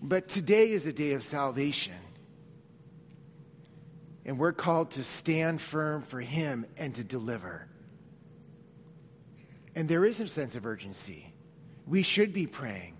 But 0.00 0.28
today 0.28 0.70
is 0.70 0.86
a 0.86 0.92
day 0.92 1.12
of 1.12 1.22
salvation. 1.22 1.94
And 4.24 4.38
we're 4.38 4.52
called 4.52 4.92
to 4.92 5.04
stand 5.04 5.60
firm 5.60 6.02
for 6.02 6.20
Him 6.20 6.66
and 6.76 6.94
to 6.94 7.04
deliver. 7.04 7.68
And 9.74 9.88
there 9.88 10.04
is 10.04 10.20
a 10.20 10.28
sense 10.28 10.54
of 10.54 10.66
urgency. 10.66 11.32
We 11.86 12.02
should 12.02 12.32
be 12.32 12.46
praying. 12.46 12.96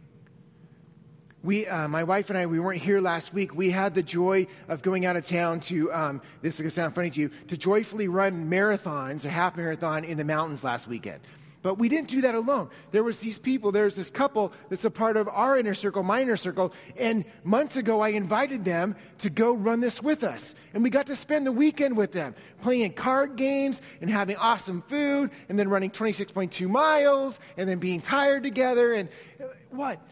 We, 1.42 1.66
uh, 1.66 1.88
my 1.88 2.04
wife 2.04 2.30
and 2.30 2.38
I, 2.38 2.46
we 2.46 2.58
weren't 2.58 2.82
here 2.82 3.00
last 3.00 3.34
week. 3.34 3.54
We 3.54 3.70
had 3.70 3.94
the 3.94 4.02
joy 4.02 4.46
of 4.66 4.80
going 4.80 5.04
out 5.04 5.16
of 5.16 5.28
town 5.28 5.60
to, 5.60 5.92
um, 5.92 6.22
this 6.40 6.54
is 6.54 6.60
going 6.60 6.70
to 6.70 6.74
sound 6.74 6.94
funny 6.94 7.10
to 7.10 7.20
you, 7.20 7.30
to 7.48 7.56
joyfully 7.58 8.08
run 8.08 8.50
marathons 8.50 9.26
or 9.26 9.28
half 9.28 9.54
marathon 9.54 10.04
in 10.04 10.16
the 10.16 10.24
mountains 10.24 10.64
last 10.64 10.88
weekend. 10.88 11.20
But 11.64 11.78
we 11.78 11.88
didn't 11.88 12.08
do 12.08 12.20
that 12.20 12.34
alone. 12.34 12.68
There 12.90 13.02
was 13.02 13.16
these 13.20 13.38
people, 13.38 13.72
there's 13.72 13.94
this 13.94 14.10
couple 14.10 14.52
that's 14.68 14.84
a 14.84 14.90
part 14.90 15.16
of 15.16 15.28
our 15.28 15.58
inner 15.58 15.72
circle, 15.72 16.02
my 16.02 16.20
inner 16.20 16.36
circle, 16.36 16.74
and 16.94 17.24
months 17.42 17.76
ago 17.76 18.02
I 18.02 18.10
invited 18.10 18.66
them 18.66 18.96
to 19.20 19.30
go 19.30 19.54
run 19.54 19.80
this 19.80 20.02
with 20.02 20.24
us. 20.24 20.54
And 20.74 20.82
we 20.82 20.90
got 20.90 21.06
to 21.06 21.16
spend 21.16 21.46
the 21.46 21.52
weekend 21.52 21.96
with 21.96 22.12
them, 22.12 22.34
playing 22.60 22.92
card 22.92 23.36
games 23.36 23.80
and 24.02 24.10
having 24.10 24.36
awesome 24.36 24.82
food, 24.82 25.30
and 25.48 25.58
then 25.58 25.70
running 25.70 25.90
26.2 25.90 26.68
miles, 26.68 27.40
and 27.56 27.66
then 27.66 27.78
being 27.78 28.02
tired 28.02 28.42
together, 28.42 28.92
and 28.92 29.08
uh, 29.40 29.44
what? 29.70 30.02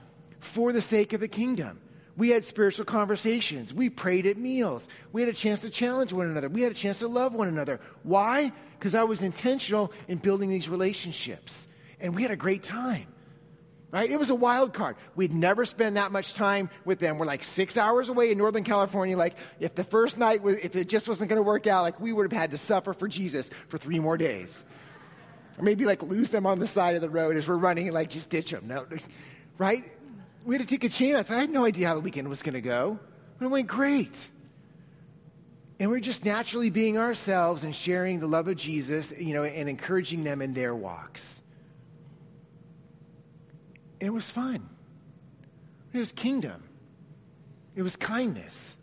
For 0.41 0.73
the 0.73 0.81
sake 0.81 1.13
of 1.13 1.21
the 1.21 1.29
kingdom. 1.29 1.81
We 2.17 2.31
had 2.31 2.45
spiritual 2.45 2.85
conversations. 2.85 3.73
We 3.73 3.89
prayed 3.89 4.27
at 4.27 4.37
meals. 4.37 4.87
We 5.13 5.23
had 5.23 5.29
a 5.31 5.37
chance 5.37 5.61
to 5.61 5.71
challenge 5.71 6.13
one 6.13 6.27
another. 6.27 6.49
We 6.49 6.63
had 6.63 6.73
a 6.73 6.75
chance 6.75 6.99
to 6.99 7.09
love 7.09 7.35
one 7.35 7.49
another. 7.49 7.81
Why? 8.03 8.53
Because 8.79 8.95
I 8.95 9.05
was 9.05 9.23
intentional 9.23 9.93
in 10.09 10.19
building 10.19 10.51
these 10.51 10.69
relationships. 10.69 11.67
And 12.01 12.15
we 12.15 12.23
had 12.23 12.31
a 12.31 12.37
great 12.37 12.63
time. 12.63 13.07
Right? 13.91 14.11
It 14.11 14.19
was 14.19 14.31
a 14.31 14.35
wild 14.35 14.73
card. 14.73 14.97
We'd 15.15 15.35
never 15.35 15.67
spend 15.67 15.99
that 15.99 16.13
much 16.13 16.33
time 16.33 16.71
with 16.87 16.99
them. 16.99 17.19
We're 17.19 17.27
like 17.27 17.45
six 17.45 17.77
hours 17.77 18.09
away 18.09 18.33
in 18.33 18.39
Northern 18.39 18.65
California. 18.65 19.19
Like, 19.19 19.35
if 19.61 19.75
the 19.75 19.85
first 19.85 20.17
night, 20.17 20.43
was, 20.43 20.57
if 20.57 20.77
it 20.77 20.89
just 20.89 21.09
wasn't 21.09 21.29
going 21.29 21.39
to 21.39 21.43
work 21.43 21.67
out, 21.67 21.83
like, 21.83 22.01
we 22.01 22.11
would 22.11 22.33
have 22.33 22.41
had 22.41 22.53
to 22.53 22.59
suffer 22.59 22.95
for 22.95 23.07
Jesus 23.07 23.51
for 23.69 23.77
three 23.77 23.99
more 23.99 24.17
days. 24.17 24.65
Or 25.59 25.65
maybe 25.65 25.85
like 25.85 26.03
lose 26.03 26.31
them 26.31 26.47
on 26.47 26.59
the 26.59 26.67
side 26.67 26.95
of 26.95 27.03
the 27.03 27.11
road 27.11 27.37
as 27.37 27.47
we're 27.47 27.57
running 27.57 27.87
and 27.87 27.95
like 27.95 28.11
just 28.11 28.31
ditch 28.31 28.51
them. 28.51 28.67
No, 28.67 28.87
right? 29.59 29.85
We 30.45 30.55
had 30.55 30.67
to 30.67 30.69
take 30.69 30.85
a 30.85 30.89
chance. 30.89 31.31
I 31.31 31.39
had 31.39 31.51
no 31.51 31.65
idea 31.65 31.89
how 31.89 31.95
the 31.95 32.01
weekend 32.01 32.29
was 32.29 32.43
going 32.43 32.55
to 32.55 32.61
go, 32.61 32.99
but 33.39 33.47
it 33.47 33.49
went 33.49 33.67
great. 33.67 34.17
And 35.79 35.91
we're 35.91 36.01
just 36.01 36.25
naturally 36.25 36.71
being 36.71 36.99
ourselves 36.99 37.65
and 37.65 37.75
sharing 37.75 38.21
the 38.21 38.27
love 38.27 38.49
of 38.49 38.57
Jesus, 38.57 39.13
you 39.19 39.35
know, 39.35 39.45
and 39.45 39.69
encouraging 39.69 40.25
them 40.25 40.43
in 40.43 40.55
their 40.55 40.75
walks. 40.75 41.41
It 44.01 44.11
was 44.11 44.25
fun. 44.25 44.69
It 45.93 45.99
was 45.99 46.13
kingdom. 46.13 46.63
It 47.75 47.83
was 47.83 47.97
kindness. 47.97 48.77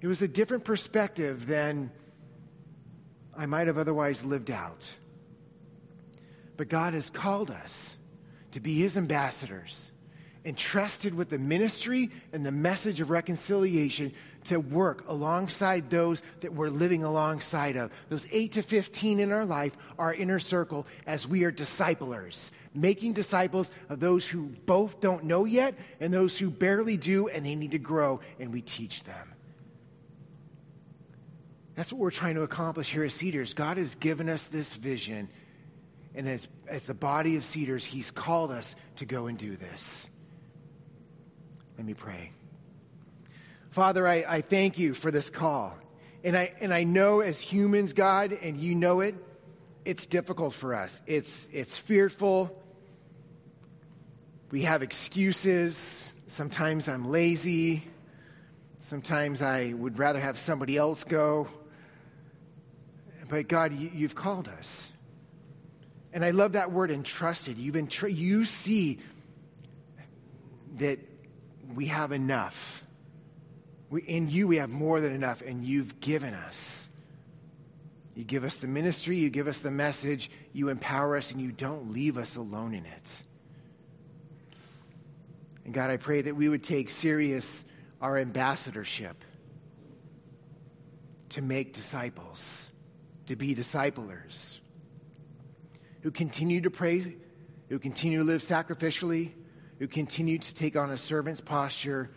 It 0.00 0.06
was 0.06 0.22
a 0.22 0.28
different 0.28 0.64
perspective 0.64 1.46
than 1.46 1.90
I 3.36 3.46
might 3.46 3.66
have 3.66 3.78
otherwise 3.78 4.24
lived 4.24 4.50
out. 4.50 4.88
But 6.56 6.68
God 6.68 6.94
has 6.94 7.10
called 7.10 7.50
us 7.50 7.96
to 8.52 8.60
be 8.60 8.80
His 8.80 8.96
ambassadors 8.96 9.92
entrusted 10.48 11.14
with 11.14 11.28
the 11.28 11.38
ministry 11.38 12.10
and 12.32 12.44
the 12.44 12.50
message 12.50 13.00
of 13.00 13.10
reconciliation 13.10 14.12
to 14.44 14.58
work 14.58 15.04
alongside 15.06 15.90
those 15.90 16.22
that 16.40 16.54
we're 16.54 16.70
living 16.70 17.04
alongside 17.04 17.76
of. 17.76 17.92
Those 18.08 18.26
8 18.32 18.52
to 18.52 18.62
15 18.62 19.20
in 19.20 19.30
our 19.30 19.44
life, 19.44 19.76
our 19.98 20.14
inner 20.14 20.38
circle, 20.38 20.86
as 21.06 21.28
we 21.28 21.44
are 21.44 21.50
disciplers, 21.50 22.50
making 22.74 23.12
disciples 23.12 23.70
of 23.90 24.00
those 24.00 24.26
who 24.26 24.46
both 24.64 25.00
don't 25.00 25.24
know 25.24 25.44
yet 25.44 25.74
and 26.00 26.12
those 26.12 26.38
who 26.38 26.50
barely 26.50 26.96
do 26.96 27.28
and 27.28 27.44
they 27.44 27.54
need 27.54 27.72
to 27.72 27.78
grow, 27.78 28.20
and 28.40 28.52
we 28.52 28.62
teach 28.62 29.04
them. 29.04 29.34
That's 31.74 31.92
what 31.92 32.00
we're 32.00 32.10
trying 32.10 32.34
to 32.36 32.42
accomplish 32.42 32.90
here 32.90 33.04
at 33.04 33.12
Cedars. 33.12 33.52
God 33.52 33.76
has 33.76 33.94
given 33.96 34.28
us 34.28 34.42
this 34.44 34.72
vision, 34.74 35.28
and 36.14 36.26
as, 36.26 36.48
as 36.66 36.86
the 36.86 36.94
body 36.94 37.36
of 37.36 37.44
Cedars, 37.44 37.84
He's 37.84 38.10
called 38.10 38.50
us 38.50 38.74
to 38.96 39.04
go 39.04 39.26
and 39.26 39.38
do 39.38 39.56
this. 39.56 40.08
Let 41.78 41.86
me 41.86 41.94
pray. 41.94 42.32
Father, 43.70 44.06
I, 44.06 44.24
I 44.28 44.40
thank 44.40 44.78
you 44.78 44.94
for 44.94 45.12
this 45.12 45.30
call. 45.30 45.78
And 46.24 46.36
I, 46.36 46.52
and 46.60 46.74
I 46.74 46.82
know 46.82 47.20
as 47.20 47.38
humans, 47.38 47.92
God, 47.92 48.32
and 48.32 48.60
you 48.60 48.74
know 48.74 48.98
it, 48.98 49.14
it's 49.84 50.04
difficult 50.04 50.54
for 50.54 50.74
us. 50.74 51.00
It's, 51.06 51.46
it's 51.52 51.78
fearful. 51.78 52.60
We 54.50 54.62
have 54.62 54.82
excuses. 54.82 56.02
Sometimes 56.26 56.88
I'm 56.88 57.10
lazy. 57.10 57.84
Sometimes 58.80 59.40
I 59.40 59.72
would 59.72 60.00
rather 60.00 60.18
have 60.18 60.36
somebody 60.36 60.76
else 60.76 61.04
go. 61.04 61.46
But 63.28 63.46
God, 63.46 63.72
you, 63.72 63.88
you've 63.94 64.16
called 64.16 64.48
us. 64.48 64.90
And 66.12 66.24
I 66.24 66.32
love 66.32 66.52
that 66.52 66.72
word 66.72 66.90
entrusted. 66.90 67.56
You've 67.56 67.76
entr- 67.76 68.12
you 68.12 68.46
see 68.46 68.98
that 70.78 70.98
we 71.74 71.86
have 71.86 72.12
enough. 72.12 72.84
We, 73.90 74.02
in 74.02 74.28
you, 74.28 74.48
we 74.48 74.56
have 74.56 74.70
more 74.70 75.00
than 75.00 75.12
enough, 75.12 75.42
and 75.42 75.64
you've 75.64 76.00
given 76.00 76.34
us. 76.34 76.88
You 78.14 78.24
give 78.24 78.44
us 78.44 78.58
the 78.58 78.66
ministry, 78.66 79.16
you 79.16 79.30
give 79.30 79.46
us 79.46 79.60
the 79.60 79.70
message, 79.70 80.30
you 80.52 80.70
empower 80.70 81.16
us, 81.16 81.30
and 81.30 81.40
you 81.40 81.52
don't 81.52 81.92
leave 81.92 82.18
us 82.18 82.36
alone 82.36 82.74
in 82.74 82.84
it. 82.84 83.10
And 85.64 85.72
God, 85.72 85.90
I 85.90 85.98
pray 85.98 86.22
that 86.22 86.34
we 86.34 86.48
would 86.48 86.62
take 86.64 86.90
serious 86.90 87.64
our 88.00 88.18
ambassadorship 88.18 89.22
to 91.30 91.42
make 91.42 91.74
disciples, 91.74 92.70
to 93.26 93.36
be 93.36 93.54
disciplers, 93.54 94.60
who 96.02 96.10
continue 96.10 96.62
to 96.62 96.70
pray, 96.70 97.16
who 97.68 97.78
continue 97.78 98.18
to 98.18 98.24
live 98.24 98.42
sacrificially, 98.42 99.32
who 99.78 99.86
continue 99.86 100.38
to 100.38 100.54
take 100.54 100.76
on 100.76 100.90
a 100.90 100.98
servant's 100.98 101.40
posture, 101.40 102.10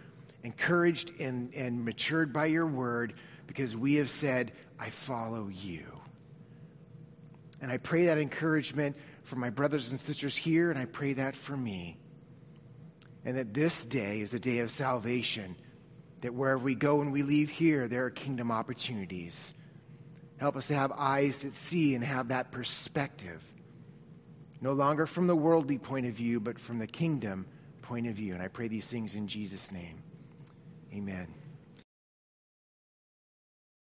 encouraged 0.43 1.12
and, 1.19 1.54
and 1.54 1.86
matured 1.86 2.34
by 2.34 2.45
your 2.45 2.65
word, 2.65 3.13
because 3.47 3.76
we 3.76 3.95
have 3.95 4.10
said, 4.10 4.52
I 4.80 4.89
follow 4.89 5.47
you. 5.47 5.84
And 7.62 7.71
I 7.71 7.78
pray 7.78 8.06
that 8.06 8.17
encouragement 8.17 8.97
for 9.24 9.36
my 9.36 9.52
brothers 9.52 9.91
and 9.91 10.00
sisters 10.00 10.36
here, 10.36 10.71
and 10.71 10.80
I 10.80 10.86
pray 10.86 11.13
that 11.13 11.36
for 11.36 11.56
me. 11.56 11.97
And 13.24 13.38
that 13.38 13.54
this 13.54 13.86
day 13.86 14.21
is 14.21 14.34
a 14.34 14.39
day 14.39 14.60
of 14.60 14.71
salvation, 14.71 15.56
that 16.21 16.34
wherever 16.34 16.63
we 16.63 16.74
go 16.74 17.02
and 17.02 17.13
we 17.13 17.21
leave 17.21 17.52
here, 17.52 17.88
there 17.88 18.06
are 18.06 18.10
kingdom 18.10 18.52
opportunities. 18.52 19.54
Help 20.38 20.56
us 20.56 20.65
to 20.67 20.74
have 20.74 20.91
eyes 20.91 21.39
that 21.39 21.54
see 21.54 21.93
and 21.93 22.04
have 22.04 22.30
that 22.30 22.52
perspective 22.52 23.43
no 24.62 24.74
longer 24.74 25.06
from 25.06 25.28
the 25.28 25.36
worldly 25.36 25.78
point 25.78 26.06
of 26.06 26.13
view, 26.13 26.39
but 26.39 26.60
from 26.60 26.78
the 26.80 26.88
kingdom 26.88 27.45
point 27.82 28.08
of 28.08 28.13
view. 28.13 28.34
And 28.34 28.41
I 28.41 28.47
pray 28.47 28.67
these 28.67 28.88
things 28.88 29.15
in 29.15 29.28
Jesus' 29.28 29.71
name. 29.71 30.04
Amen. 30.93 31.40